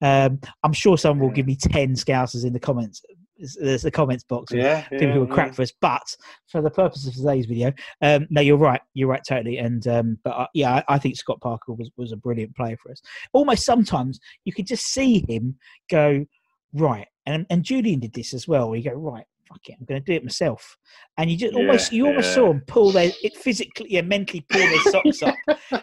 [0.00, 3.02] Um, I'm sure someone will give me ten Scousers in the comments.
[3.38, 4.52] There's the comments box.
[4.52, 5.52] Yeah, people yeah, who are yeah.
[5.52, 5.72] for us.
[5.80, 6.16] But
[6.46, 7.72] for the purpose of today's video,
[8.02, 8.80] um, no, you're right.
[8.94, 9.58] You're right, totally.
[9.58, 12.76] And um, but uh, yeah, I, I think Scott Parker was was a brilliant player
[12.82, 13.00] for us.
[13.32, 15.56] Almost sometimes you could just see him
[15.90, 16.26] go
[16.74, 18.68] right, and and Julian did this as well.
[18.68, 19.24] Where you go right.
[19.48, 20.76] Fuck it, I'm going to do it myself,
[21.16, 24.44] and you just Yeah, almost you almost saw him pull their it physically and mentally
[24.50, 25.36] pull their socks up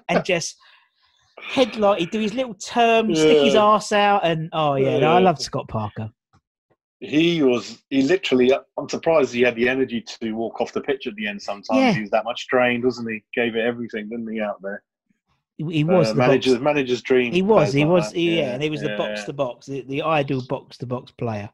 [0.09, 0.55] and just
[1.41, 1.99] headlight.
[1.99, 5.41] He'd do his little term, stick his ass out, and oh yeah, no, I loved
[5.41, 6.11] Scott Parker.
[7.09, 11.07] He was, he literally, I'm surprised he had the energy to walk off the pitch
[11.07, 11.79] at the end sometimes.
[11.79, 11.93] Yeah.
[11.93, 13.23] He was that much drained, wasn't he?
[13.33, 14.83] Gave it everything, didn't he, out there?
[15.57, 17.31] He, was Uh, the box- manager's, manager's dream.
[17.31, 18.19] He was, he like was, that.
[18.19, 21.49] yeah, and he was the box to box, the, the ideal box to box player.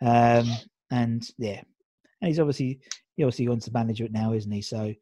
[0.00, 0.48] Um,
[0.90, 1.60] and yeah,
[2.20, 2.80] and he's obviously
[3.16, 4.60] he obviously wants to manager it now, isn't he?
[4.60, 4.92] So,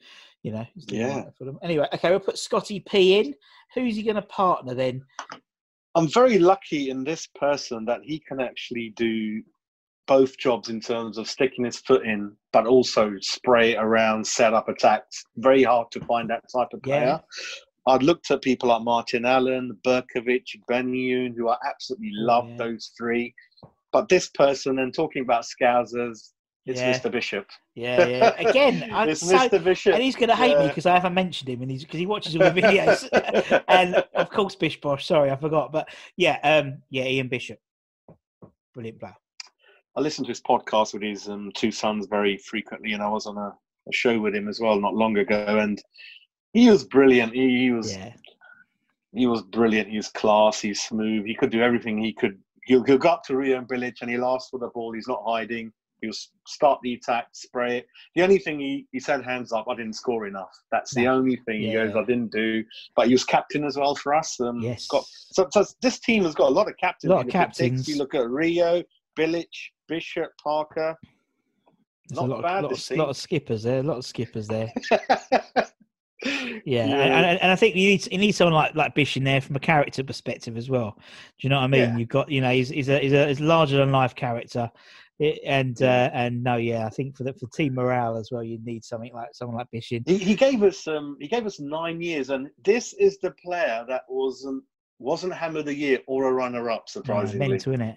[0.42, 1.30] you know, Yeah.
[1.38, 1.58] for them.
[1.62, 3.34] Anyway, okay, we'll put Scotty P in.
[3.74, 5.02] Who's he going to partner then?
[5.94, 9.42] I'm very lucky in this person that he can actually do
[10.06, 14.68] both jobs in terms of sticking his foot in, but also spray around, set up
[14.68, 15.22] attacks.
[15.36, 16.98] Very hard to find that type of Yeah.
[16.98, 17.20] player.
[17.86, 22.56] I'd looked at people like Martin Allen, Berkovic, Benayoun, who I absolutely love yeah.
[22.56, 23.34] those three.
[23.92, 26.32] But this person, and talking about Scousers,
[26.64, 26.92] it's Yeah.
[26.92, 27.10] Mr.
[27.10, 27.46] Bishop.
[27.74, 28.48] Yeah, yeah.
[28.48, 29.62] Again, it's so, Mr.
[29.62, 29.94] Bishop.
[29.94, 32.06] and he's going to hate me because I haven't mentioned him, and he's because he
[32.06, 33.62] watches all the videos.
[33.68, 35.06] and of course, Bish Bosh.
[35.06, 37.58] Sorry, I forgot, but yeah, um, yeah, Ian Bishop,
[38.74, 39.16] brilliant player.
[39.96, 43.26] I listen to his podcast with his um, two sons very frequently, and I was
[43.26, 43.54] on a,
[43.88, 45.82] a show with him as well not long ago, and
[46.52, 47.34] he was brilliant.
[47.34, 48.12] He, he was Yeah,
[49.14, 49.88] he was brilliant.
[49.88, 50.60] He was class.
[50.60, 51.26] He's smooth.
[51.26, 52.02] He could do everything.
[52.02, 52.38] He could.
[52.64, 54.92] He'll, he'll go up to Rio and Bilic and he'll ask for the ball.
[54.92, 55.72] He's not hiding.
[56.00, 56.12] He'll
[56.46, 57.86] start the attack, spray it.
[58.14, 60.50] The only thing he, he said, hands up, I didn't score enough.
[60.70, 62.64] That's the only thing he goes, I didn't do.
[62.96, 64.40] But he was captain as well for us.
[64.40, 64.86] Um, yes.
[64.88, 67.10] Got, so, so this team has got a lot of captains.
[67.10, 67.88] Lot of You look at captains.
[67.88, 68.82] You look at Rio,
[69.18, 69.46] Bilic,
[69.88, 70.96] Bishop, Parker.
[72.08, 73.80] There's not a lot, bad, of, lot, of, lot of skippers there.
[73.80, 74.72] A lot of skippers there.
[74.84, 75.66] Yeah,
[76.64, 76.84] Yeah.
[76.84, 79.40] And, and, and I think you need you need someone like like Bish in there
[79.40, 80.94] from a character perspective as well.
[80.96, 81.02] Do
[81.40, 81.80] you know what I mean?
[81.80, 81.96] Yeah.
[81.96, 84.70] You've got you know he's he's a he's a, he's larger than life character,
[85.18, 88.42] It, and uh, and no, yeah, I think for the for team morale as well,
[88.42, 90.02] you need something like someone like Bish in.
[90.06, 93.84] He, he gave us um he gave us nine years, and this is the player
[93.88, 94.62] that wasn't
[94.98, 97.48] wasn't Hammer of the Year or a runner up, surprisingly.
[97.48, 97.96] mental, innit?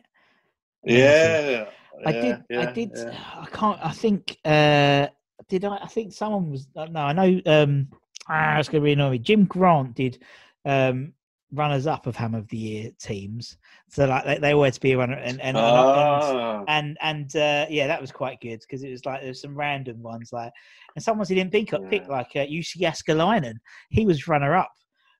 [0.86, 1.66] Yeah,
[2.06, 2.60] I yeah, did.
[2.60, 2.92] I did.
[2.96, 3.18] yeah.
[3.36, 3.80] I can't.
[3.84, 4.38] I think.
[4.46, 5.08] uh
[5.50, 5.78] Did I?
[5.78, 6.68] I think someone was.
[6.76, 7.42] uh, No, I know.
[7.46, 7.88] um
[8.30, 9.24] ah, It's going to be annoying.
[9.24, 10.22] Jim Grant did
[10.66, 11.14] um
[11.52, 13.58] runners up of Ham of the Year teams.
[13.90, 17.66] So like they, they always to be a runner and and, and, and and uh,
[17.70, 20.52] yeah, that was quite good because it was like there's some random ones like,
[20.96, 23.56] and someone he didn't pick up pick like uh, Jussi Jääskeläinen.
[23.90, 24.72] He was runner up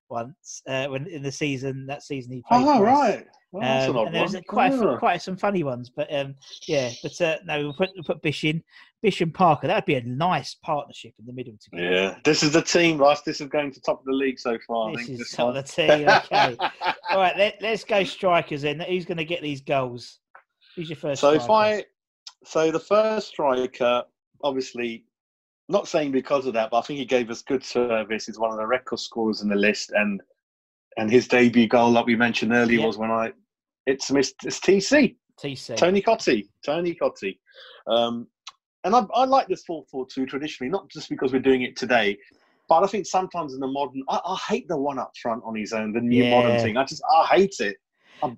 [0.10, 2.66] once uh, when in the season that season he played.
[2.66, 2.82] oh us.
[2.82, 3.26] right.
[3.52, 6.36] Well, Um, and there was quite a, quite some funny ones, but um,
[6.68, 8.62] yeah, but uh, no, we'll put we'll put Bish in,
[9.02, 9.68] Bish and Parker.
[9.68, 11.90] That would be a nice partnership in the middle together.
[11.90, 13.22] Yeah, this is the team, Russ.
[13.22, 14.90] This is going to top of the league so far.
[14.90, 16.10] I This think, is this top of the team.
[16.10, 16.58] Okay,
[17.10, 18.82] all right, let, let's go strikers then.
[18.82, 20.20] Who's going to get these goals?
[20.76, 21.22] Who's your first?
[21.22, 21.50] So if?
[21.50, 21.86] I
[22.44, 24.04] So the first striker,
[24.44, 25.06] obviously,
[25.68, 28.26] not saying because of that, but I think he gave us good service.
[28.28, 30.22] He's one of the record scorers in the list, and
[30.98, 32.86] and his debut goal, like we mentioned earlier, Yeah.
[32.88, 33.32] was when I
[33.86, 34.36] it's missed.
[34.46, 35.76] It's TC TC.
[35.76, 36.48] Tony Cottee.
[36.66, 37.38] Tony Cottee.
[37.88, 38.28] Um,
[38.86, 41.76] and I, I like this 4 4 2 traditionally, not just because we're doing it
[41.76, 42.18] today,
[42.70, 45.56] but I think sometimes in the modern, I, I hate the one up front on
[45.56, 46.78] his own, the new modern thing.
[46.78, 47.76] I just, I hate it.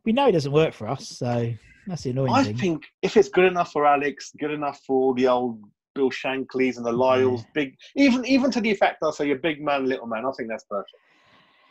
[0.06, 1.54] We know it doesn't work for us, so
[1.86, 2.58] that's the annoying I thing.
[2.58, 5.62] think if it's good enough for Alex, good enough for the old
[5.98, 9.62] Bill Shanklys and the Lyalls, big, even even to the effect I say a big
[9.62, 10.94] man, little man, I think that's perfect.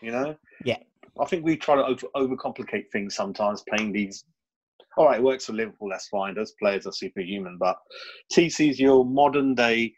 [0.02, 0.36] You know?
[0.64, 0.78] Yeah.
[1.18, 4.24] I think we try to over, overcomplicate things sometimes, playing these.
[4.98, 6.34] All right, it works for Liverpool, that's fine.
[6.34, 7.76] Those players are superhuman, but
[8.32, 9.94] TC's your modern day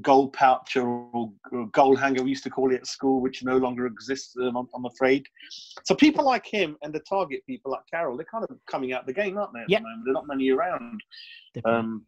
[0.00, 3.58] goal poucher or or goal hanger, we used to call it at school, which no
[3.58, 5.26] longer exists, um, I'm, I'm afraid.
[5.84, 9.06] So people like him and the target people like Carroll, they're kind of coming out
[9.06, 9.60] the game, aren't they?
[9.60, 9.80] At Yep.
[9.80, 10.02] the moment?
[10.06, 11.00] They're not many around.
[11.64, 12.06] Um,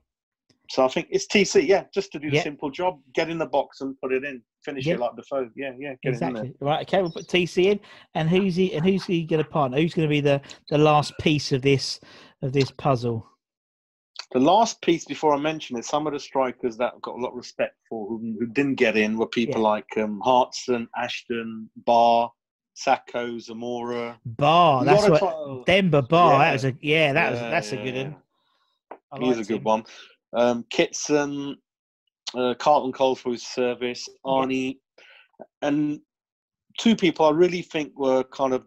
[0.70, 3.46] so I think it's TC, yeah, just to do the simple job, get in the
[3.46, 5.48] box and put it in, finish it like the foe.
[5.54, 6.54] Yeah, yeah, get it in exactly.
[6.60, 6.82] Right.
[6.82, 7.02] Okay.
[7.02, 7.80] We'll put TC in,
[8.14, 8.74] and who's he?
[8.74, 9.78] And who's he going to partner?
[9.78, 10.40] Who's going to be the
[10.70, 12.00] the last piece of this
[12.42, 13.28] of this puzzle?
[14.32, 17.18] The last piece before I mention it, some of the strikers that I've got a
[17.20, 19.68] lot of respect for who, who didn't get in were people Yeah.
[19.68, 22.32] like um, Hartson, Ashton, Barr,
[22.72, 24.18] Sacco, Zamora.
[24.24, 24.80] Bar.
[24.80, 26.32] You That's what Denver Bar.
[26.32, 26.38] Yeah.
[26.38, 27.12] That was a yeah.
[27.12, 28.14] That was Yeah, that's a good
[29.10, 29.22] one.
[29.22, 29.84] He's a good one.
[30.34, 31.56] Um, Kitson,
[32.34, 34.78] uh, Carlton Cole for his service, Arnie,
[35.62, 36.00] and
[36.78, 38.64] two people I really think were kind of.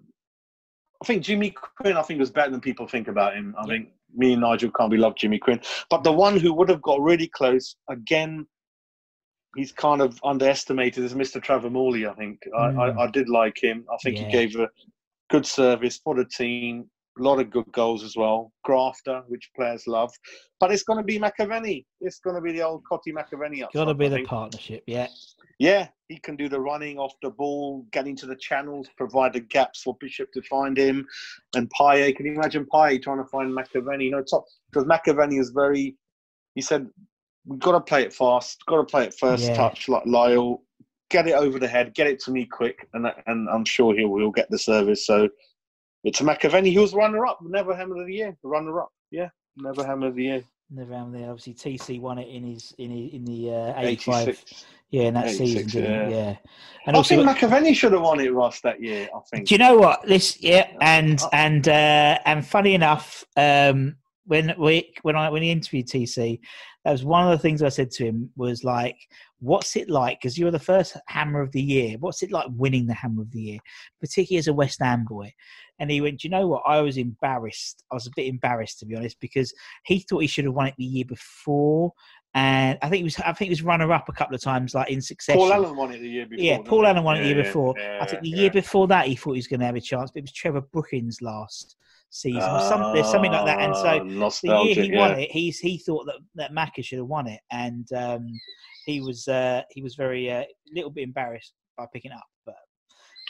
[1.01, 1.51] I think Jimmy
[1.81, 1.97] Quinn.
[1.97, 3.53] I think was better than people think about him.
[3.57, 3.67] I Yeah.
[3.67, 6.81] think me and Nigel can't be loved Jimmy Quinn, but the one who would have
[6.81, 8.47] got really close again.
[9.55, 11.41] He's kind of underestimated is Mr.
[11.41, 12.05] Trevor Morley.
[12.05, 12.97] I think I, Mm.
[12.99, 13.85] I, I did like him.
[13.91, 14.25] I think Yeah.
[14.25, 14.69] he gave a
[15.29, 16.89] good service for the team.
[17.19, 18.51] A lot of good goals as well.
[18.63, 20.11] Grafter, which players love.
[20.59, 21.85] But it's going to be McAvennie.
[22.01, 24.83] It's going to be the old Cottee McAvennie Got to be the partnership.
[24.87, 25.07] Yeah.
[25.59, 29.39] Yeah, he can do the running off the ball, get into the channels, provide the
[29.39, 31.05] gaps for Bishop to find him.
[31.55, 34.05] And Payet, can you imagine Payet trying to find McAvennie?
[34.05, 35.95] You know, top because McAvennie is very.
[36.53, 36.87] He said,
[37.45, 38.63] "We've got to play it fast.
[38.67, 39.55] Got to play it first Yeah.
[39.55, 40.59] touch like Lyall.
[41.09, 41.95] Get it over the head.
[41.95, 45.27] Get it to me quick, and and I'm sure he'll he'll get the service." So
[46.07, 46.71] it's McAvennie.
[46.71, 48.37] He was runner up, never hammer of the year.
[48.41, 49.27] Runner up, yeah,
[49.57, 50.43] never hammer of the year.
[50.69, 51.29] Never there.
[51.29, 54.27] Obviously, TC won it in his in his, in the uh, 85.
[54.29, 54.65] 86.
[54.89, 56.17] Yeah, in that season, didn't yeah.
[56.17, 56.35] Yeah.
[56.85, 59.09] And I also, think McAvennie should have won it, Ross, that year.
[59.13, 59.47] I think.
[59.49, 60.05] Do you know what?
[60.07, 61.29] This yeah, and Oh.
[61.33, 66.39] and uh, and funny enough, um, when we when I when he interviewed TC,
[66.85, 68.95] that was one of the things I said to him was like,
[69.39, 71.97] "What's it like?" Because you're the first Hammer of the Year.
[71.99, 73.59] What's it like winning the Hammer of the Year,
[73.99, 75.33] particularly as a West Ham boy?
[75.79, 76.63] And he went, "Do you know what?
[76.65, 77.83] I was embarrassed.
[77.91, 79.53] I was a bit embarrassed to be honest because
[79.85, 81.93] he thought he should have won it the year before."
[82.33, 84.75] And I think he was, I think he was runner up a couple of times,
[84.75, 85.39] like in succession.
[85.39, 86.43] Paul Allen won it the year before.
[86.43, 86.85] Yeah, Paul?
[86.85, 87.73] Allen won it the year before.
[87.77, 88.37] yeah, I think the yeah.
[88.41, 90.33] year before that he thought he was going to have a chance, but it was
[90.33, 91.77] Trevor Brooking's last
[92.09, 92.41] season.
[92.41, 93.59] or some, there's something like that.
[93.59, 95.17] And Ah, so the year he won yeah.
[95.17, 98.27] it, he's he thought that that Macca should have won it, and um,
[98.85, 102.25] he was uh, he was very a uh, little bit embarrassed by picking it up.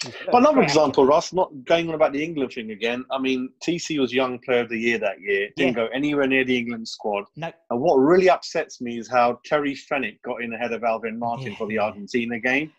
[0.04, 3.04] But, he was But another example, Ross, not going on about the England thing again.
[3.12, 5.50] I mean, TC was Young Player of the Year that year.
[5.56, 5.86] Didn't Yeah.
[5.86, 7.26] go anywhere near the England squad.
[7.36, 11.18] No, And what really upsets me is how Terry Fenwick got in ahead of Alvin
[11.18, 11.80] Martin Yeah, for the.
[11.80, 12.72] Argentina game.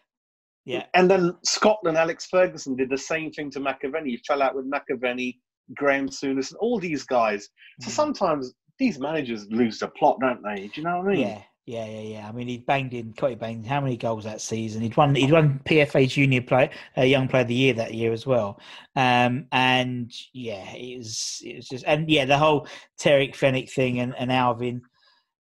[0.65, 4.11] yeah, And then Scotland, Alex Ferguson did the same thing to McAvennie.
[4.11, 5.39] He fell out with McAvennie,
[5.75, 7.49] Graham Souness, and all these guys.
[7.81, 7.95] So Mm.
[7.95, 10.69] sometimes these managers lose the plot, don't they?
[10.69, 11.21] Do you know what I mean?
[11.21, 11.43] yeah.
[11.69, 12.27] Yeah, yeah, yeah.
[12.27, 14.81] I mean, he banged in, Cottee banged how many goals that season?
[14.81, 18.11] He'd won, he'd won PFA Junior Play, uh, Young Player of the Year that year
[18.11, 18.59] as well.
[18.97, 22.67] Um, and yeah, it was, it was just, and yeah, the whole
[22.97, 24.81] Terry Fenwick thing and, and Alvin,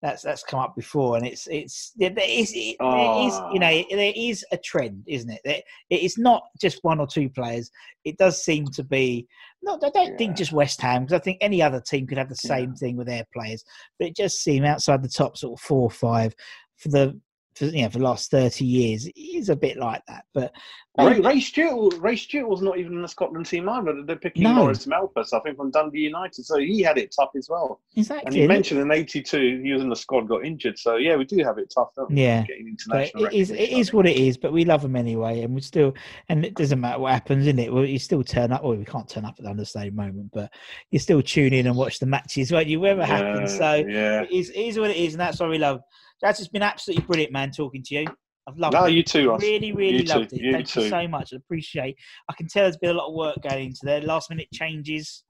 [0.06, 3.68] that's that's come up before, and it's it's there is it, there is you know
[3.68, 3.84] Ah.
[3.90, 5.42] there is a trend, isn't it?
[5.44, 7.72] That it is not just one or two players.
[8.04, 9.28] It does seem to be.
[9.64, 10.18] Not, I don't Yeah.
[10.18, 12.98] think just West Ham because I think any other team could have the same thing
[12.98, 13.64] with their players,
[13.98, 16.36] but it just seemed outside the top sort of four or five
[16.78, 17.20] for the
[17.56, 19.06] for, you know for the last thirty years.
[19.08, 20.54] It is a bit like that, but
[20.98, 24.02] Ray, Ray Stewart, Ray Stewart was not even in the Scotland team either.
[24.04, 24.54] They're picking No.
[24.54, 26.46] Maurice Malpas, I think, from Dundee United.
[26.46, 27.82] So he had it tough as well.
[27.98, 28.24] exactly.
[28.26, 30.80] And you mentioned in '82 he was in the squad, got injured.
[30.80, 32.22] So yeah, we do have it tough, don't we?
[32.22, 32.44] Yeah.
[32.44, 34.38] Getting But international it is it is what it is.
[34.38, 35.94] But we love them anyway, and we still
[36.30, 37.74] and it doesn't matter what happens in it.
[37.74, 38.64] Well, you still turn up.
[38.64, 40.50] Well, we can't turn up at the understated moment, but
[40.92, 42.80] you still tune in and watch the matches, won't you?
[42.80, 43.18] Whatever think.
[43.18, 43.52] happens.
[43.52, 44.22] Yeah, So yeah.
[44.22, 45.82] it is, it is what it is, and that's what we love.
[46.22, 47.52] That's just been absolutely brilliant, man.
[47.52, 48.06] Talking to you,
[48.48, 48.92] I've loved No, it.
[48.92, 49.42] you too, Ross.
[49.42, 50.42] Really, really You too, loved it.
[50.42, 51.34] you Thank you so much.
[51.34, 51.96] I appreciate.
[52.30, 54.02] I can tell there's been a lot of work going into there.
[54.02, 55.24] Last minute changes,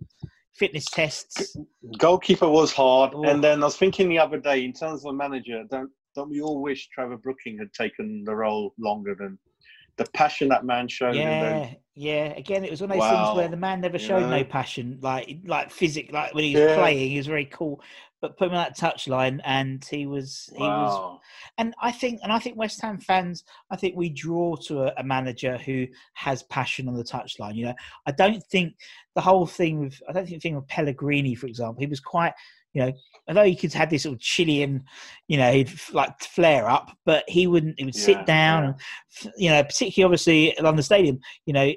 [0.55, 1.55] fitness tests.
[1.97, 3.23] Goalkeeper was hard, Oh.
[3.25, 6.39] and then I was thinking the other day, in terms of manager, don't don't we
[6.39, 9.37] all wish Trevor Brooking had taken the role longer than
[9.97, 11.13] the passion that man showed?
[11.13, 12.25] Yeah, those- yeah.
[12.37, 14.29] Again, it was one of those things where the man never showed know?
[14.29, 16.75] no passion, like like physic, like when he was Yeah.
[16.75, 17.81] playing, he was very cool.
[18.25, 21.21] But put him on that touchline, and he was he was Wow.
[21.59, 24.93] and I think, and I think West Ham fans, I think we draw to a,
[24.97, 27.53] a manager who has passion on the touchline.
[27.55, 27.75] You know,
[28.07, 28.77] I don't think
[29.13, 31.99] the whole thing with, I don't think the thing with Pellegrini, for example, he was
[31.99, 32.33] quite,
[32.73, 32.91] you know,
[33.27, 34.83] although he could have this sort of Chilean,
[35.27, 37.77] you know, he'd like flare up, but he wouldn't.
[37.77, 38.69] He would Yeah, sit down, yeah.
[39.25, 41.71] and you know, particularly obviously at the Stadium, you know.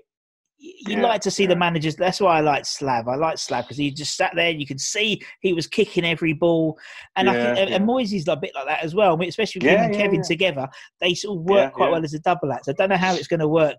[0.60, 1.94] You Yeah, like to see the managers.
[1.94, 3.06] That's why I like Slav.
[3.06, 4.50] I like Slav because he just sat there.
[4.50, 6.76] and You could see he was kicking every ball,
[7.14, 7.88] and I think and, and yeah.
[7.88, 9.14] Moyes is a bit like that as well.
[9.14, 10.22] I mean, especially with Yeah, him and yeah, Kevin yeah.
[10.26, 10.68] together,
[11.00, 11.92] they sort of work Yeah, quite yeah.
[11.92, 12.68] well as a double act.
[12.68, 13.78] I don't know how it's going to work,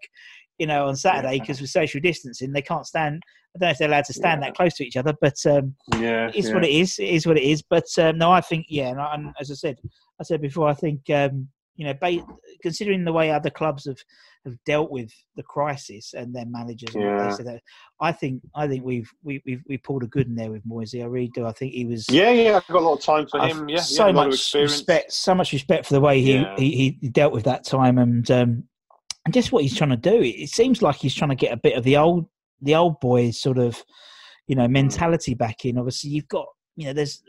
[0.57, 1.41] you know, on Saturday Yeah.
[1.41, 3.23] because with social distancing, they can't stand.
[3.55, 4.47] I don't know if they're allowed to stand Yeah.
[4.49, 6.53] that close to each other, but um, Yeah, it is yeah.
[6.53, 6.97] what it is.
[6.99, 7.61] It is what it is.
[7.61, 9.79] But um, no, I think yeah, and, I, and as I said,
[10.19, 11.49] I said before, I think um,
[11.79, 12.25] you know, ba-
[12.61, 13.99] considering the way other clubs have,
[14.43, 17.29] have dealt with the crisis and their managers, and they Yeah.
[17.29, 17.61] said, that,
[18.01, 21.01] I think I think we've we, we've we pulled a good in there with Moisey.
[21.01, 21.45] I really do.
[21.45, 23.69] I think he was Yeah, yeah, I've got a lot of time for I've him.
[23.69, 26.33] Yeah, so yeah, a lot of much respect, so much respect for the way he,
[26.33, 26.53] Yeah.
[26.57, 28.63] he he dealt with that time, and um,
[29.23, 30.15] and just what he's trying to do.
[30.21, 32.25] It, it seems like he's trying to get a bit of the old
[32.61, 33.81] the old boys sort of
[34.47, 35.77] you know mentality back in.
[35.77, 37.23] Obviously, you've got you know there's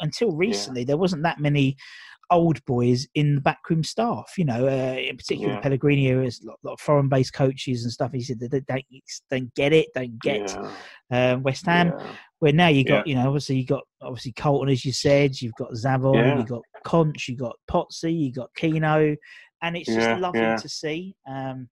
[0.00, 1.74] until recently there wasn't that many
[2.30, 4.32] old boys in the backroom staff.
[4.36, 5.60] You know, uh, in particular Yeah.
[5.60, 8.12] Pellegrini, who has a lot, lot of foreign based coaches and stuff.
[8.12, 8.84] He said they don't,
[9.30, 10.56] don't get it, don't get
[11.10, 12.12] Yeah, um, West Ham yeah.
[12.40, 15.54] where now you got you know obviously you got obviously Colton as you said you've
[15.54, 16.38] got Zavon Yeah.
[16.38, 19.16] you got Conch you've got Potsy you've got Keno
[19.62, 21.68] and it's just lovely to see um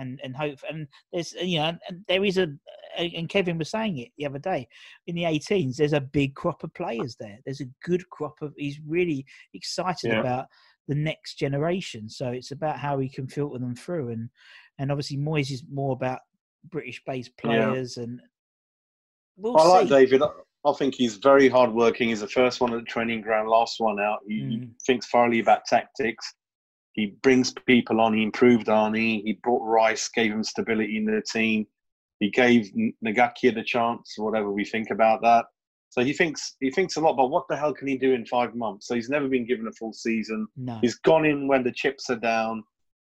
[0.00, 2.48] and and hope and there's you know and there is a
[2.98, 4.66] and Kevin was saying it the other day
[5.06, 8.52] in the 18s there's a big crop of players there there's a good crop of
[8.56, 9.24] he's really
[9.54, 10.20] excited Yeah.
[10.20, 10.46] about
[10.88, 14.28] the next generation so it's about how he can filter them through and
[14.78, 16.20] and obviously Moyes is more about
[16.70, 17.48] British based Yeah.
[17.48, 18.20] players and
[19.36, 19.94] we'll I like see.
[19.94, 20.22] David.
[20.66, 22.10] I think he's very hardworking.
[22.10, 24.18] He's the first one at the training ground, last one out.
[24.28, 24.70] He, he Mm.
[24.86, 26.34] thinks thoroughly about tactics.
[26.92, 28.14] He brings people on.
[28.14, 29.22] He improved Arnie.
[29.22, 31.66] He brought Rice, gave him stability in the team.
[32.18, 32.70] He gave
[33.04, 35.46] Ngakia the chance, whatever we think about that.
[35.88, 38.24] So he thinks he thinks a lot about what the hell can he do in
[38.26, 38.86] five months.
[38.86, 40.46] So he's never been given a full season.
[40.56, 40.78] No.
[40.82, 42.62] He's gone in when the chips are down,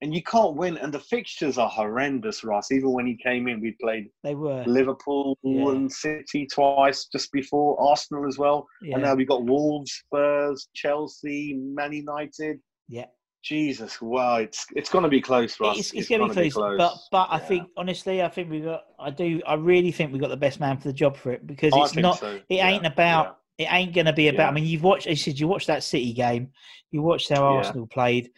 [0.00, 0.78] and you can't win.
[0.78, 2.70] And the fixtures are horrendous, Ross.
[2.72, 4.64] Even when he came in, we played They were.
[4.66, 5.68] Liverpool Yeah.
[5.70, 8.66] and City twice just before Arsenal as well.
[8.80, 8.94] Yeah.
[8.94, 12.60] And now we've got Wolves, Spurs, Chelsea, Man United.
[12.88, 13.06] yeah.
[13.42, 15.76] Jesus, wow, it's it's going to be close, Russ.
[15.78, 18.82] It's, it's, going to be close, but but I think honestly, I think we've got.
[19.00, 19.42] I do.
[19.46, 21.96] I really think we've got the best man for the job for it because it's
[21.96, 22.20] not.
[22.20, 23.38] so, It yeah, ain't about.
[23.58, 24.50] It ain't going to be about.
[24.50, 25.08] I mean, you've watched.
[25.08, 26.50] I said you watched that City game.
[26.92, 27.56] You watched how Yeah.
[27.58, 28.30] Arsenal played,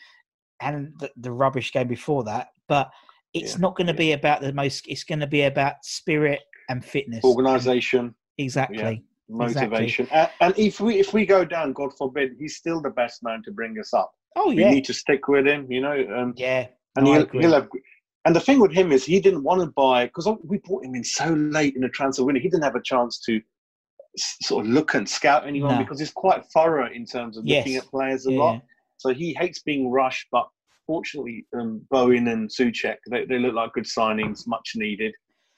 [0.60, 2.48] and the, the rubbish game before that.
[2.66, 2.90] But
[3.34, 3.98] it's Yeah, not going to yeah.
[3.98, 4.88] be about the most.
[4.88, 6.40] It's going to be about spirit
[6.70, 7.20] and fitness.
[7.22, 7.30] yeah.
[7.30, 9.04] Organisation, Exactly.
[9.28, 13.22] motivation, and, and if we if we go down, God forbid, he's still the best
[13.22, 14.14] man to bring us up.
[14.36, 16.06] Oh We need to stick with him, you know.
[16.16, 16.66] Um, yeah.
[16.96, 17.68] and No, he'll, he'll have.
[18.24, 20.94] And the thing with him is he didn't want to buy because we brought him
[20.94, 22.40] in so late in the transfer window.
[22.40, 23.40] He didn't have a chance to
[24.16, 25.78] sort of look and scout anyone No.
[25.78, 28.38] because he's quite thorough in terms of looking at players a Yeah.
[28.40, 28.62] lot.
[28.96, 30.26] So he hates being rushed.
[30.32, 30.48] But
[30.86, 35.12] fortunately, um, Bowen and Souček they, they look like good signings, much needed.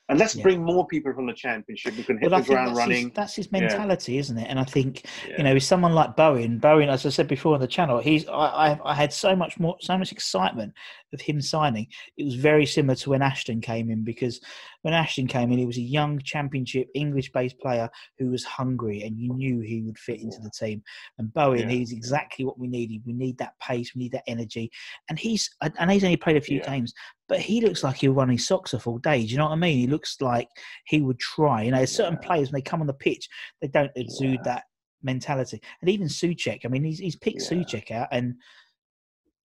[0.09, 0.45] And let's Yeah.
[0.45, 3.07] bring more people from the championship who can hit Well, the ground that's running.
[3.09, 3.61] His, that's his Yeah.
[3.61, 4.47] mentality, isn't it?
[4.49, 5.35] And I think Yeah.
[5.39, 8.27] you know, with someone like Bowen, Bowen, as I said before on the channel, he's
[8.29, 8.33] I,
[8.75, 10.73] I, I had so much more, so much excitement
[11.13, 11.89] of him signing.
[12.17, 14.41] It was very similar to when Ashton came in because
[14.83, 17.89] when Ashton came in, he was a young Championship English-based player
[18.19, 20.83] who was hungry, and you knew he would fit into the team.
[21.19, 21.69] And Bowen, Yeah.
[21.77, 23.03] he's exactly what we needed.
[23.05, 24.71] We need that pace, we need that energy,
[25.09, 26.71] and he's and he's only played a few Yeah.
[26.71, 26.95] games,
[27.29, 29.21] but he looks like he'll run his socks off all day.
[29.23, 29.79] Do you know what I mean?
[29.79, 30.49] He looks like
[30.87, 31.63] he would try.
[31.63, 33.29] You know, there's certain players when they come on the pitch,
[33.61, 34.43] they don't exude Yeah.
[34.45, 34.65] that
[35.03, 35.61] mentality.
[35.81, 37.49] And even Souček, I mean, he's he's picked Yeah.
[37.49, 38.35] Souček out, and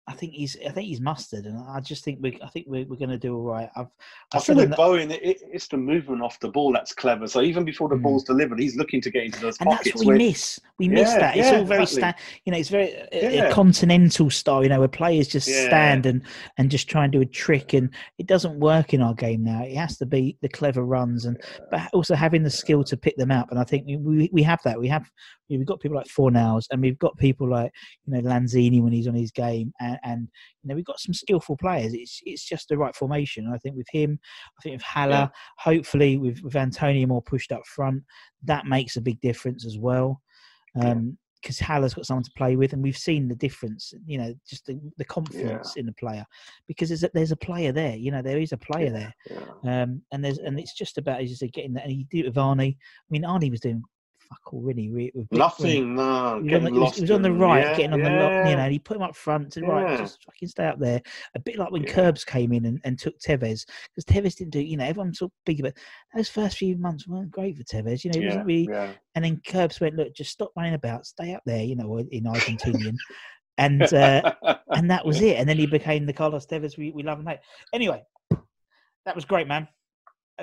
[0.08, 2.84] I think he's I think he's mustard, and I just think we I think we're,
[2.86, 3.68] we're going to do all right.
[3.76, 3.86] I've
[4.32, 7.28] I think on with the- Bowen, it, it's the movement off the ball that's clever.
[7.28, 8.02] So even before the Mm.
[8.02, 9.90] ball's delivered, he's looking to get into those and pockets.
[9.90, 10.58] that's what we where- miss.
[10.78, 11.36] We miss Yeah, that.
[11.36, 12.24] It's yeah, all very exactly.
[12.24, 14.62] sta- you know, it's very uh, a, a continental style.
[14.64, 15.66] You know, where players just Yeah.
[15.66, 16.22] stand and
[16.58, 19.62] and just try and do a trick, and it doesn't work in our game now.
[19.62, 21.40] It has to be the clever runs, and
[21.70, 23.50] but also having the skill to pick them up.
[23.50, 24.80] And I think we we, we have that.
[24.80, 25.08] We have
[25.50, 27.72] You know, we've got people like Fornals, and we've got people like
[28.06, 30.28] you know Lanzini when he's on his game, and, and
[30.62, 31.92] you know we've got some skillful players.
[31.92, 33.46] It's it's just the right formation.
[33.46, 34.18] And I think with him,
[34.58, 35.28] I think with Haller, Yeah.
[35.58, 38.04] hopefully with with Antonio more pushed up front,
[38.44, 40.22] that makes a big difference as well.
[40.80, 43.94] Um, because Haller's got someone to play with, and we've seen the difference.
[44.06, 46.24] You know, just the, the confidence in the player,
[46.68, 47.96] because there's a, there's a player there.
[47.96, 49.14] You know, there is a player there.
[49.30, 49.82] Yeah.
[49.82, 51.84] Um, and there's and it's just about as you say getting that.
[51.84, 52.76] And he did it with Arnie.
[52.76, 53.82] I mean, Arnie was doing
[54.30, 54.90] fuck all really.
[55.14, 55.96] with Nothing.
[55.96, 56.40] No.
[56.42, 56.94] He was, on the, he was- lost.
[56.96, 58.96] he was on the right, yeah, getting on the lock, you know, and he put
[58.96, 59.96] him up front to right, Yeah.
[59.98, 61.02] just fucking stay up there.
[61.34, 61.92] A bit like when Yeah.
[61.92, 65.30] Curbs came in and, and took Tevez, because Tevez didn't do, you know, everyone sort
[65.32, 65.74] of big about
[66.14, 68.68] those first few months weren't great for Tevez, you know, he Yeah, wasn't really.
[68.70, 68.92] yeah.
[69.16, 72.24] And then Curbs went, look, just stop running about, stay up there, you know, in
[72.24, 72.94] Argentinian,
[73.58, 74.32] and uh,
[74.70, 75.36] and that was it.
[75.36, 77.40] And then he became the Carlos Tevez we, we love and hate.
[77.74, 78.02] Anyway,
[79.04, 79.66] that was great, man.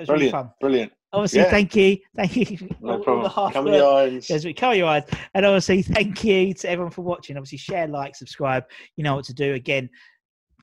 [0.00, 0.32] Was really Brilliant.
[0.32, 0.50] fun.
[0.60, 0.92] Brilliant.
[1.12, 1.50] Obviously, Yeah.
[1.50, 2.68] thank you, thank you.
[2.80, 3.30] No problem.
[3.52, 3.74] Come work.
[3.74, 4.28] your eyes.
[4.28, 5.04] Yes, we cover your eyes.
[5.34, 7.36] And obviously, thank you to everyone for watching.
[7.36, 8.64] Obviously, share, like, subscribe.
[8.96, 9.54] You know what to do.
[9.54, 9.88] Again,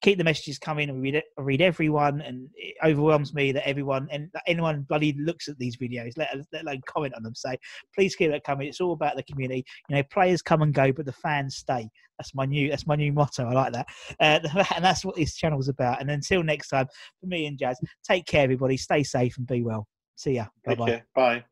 [0.06, 0.90] keep the messages coming.
[0.90, 1.26] I read it.
[1.38, 5.58] I read everyone, and it overwhelms me that everyone and that anyone bloody looks at
[5.58, 7.34] these videos, let, let alone comment on them.
[7.34, 7.58] Say,
[7.96, 8.68] please keep that coming.
[8.68, 9.66] It's all about the community.
[9.90, 11.90] You know, players come and go, but the fans stay.
[12.20, 12.70] That's my new.
[12.70, 13.48] That's my new motto.
[13.48, 13.88] I like that,
[14.20, 16.00] uh, and that's what this channel's about.
[16.00, 16.88] And until next time,
[17.20, 18.78] for me and Jazz, take care, everybody.
[18.78, 19.88] Stay safe and be well.
[20.16, 20.46] See ya.
[20.64, 21.04] Bye bye.
[21.16, 21.44] Bye.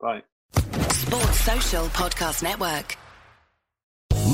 [0.00, 0.22] Bye.
[0.92, 2.96] Sports Social Podcast Network.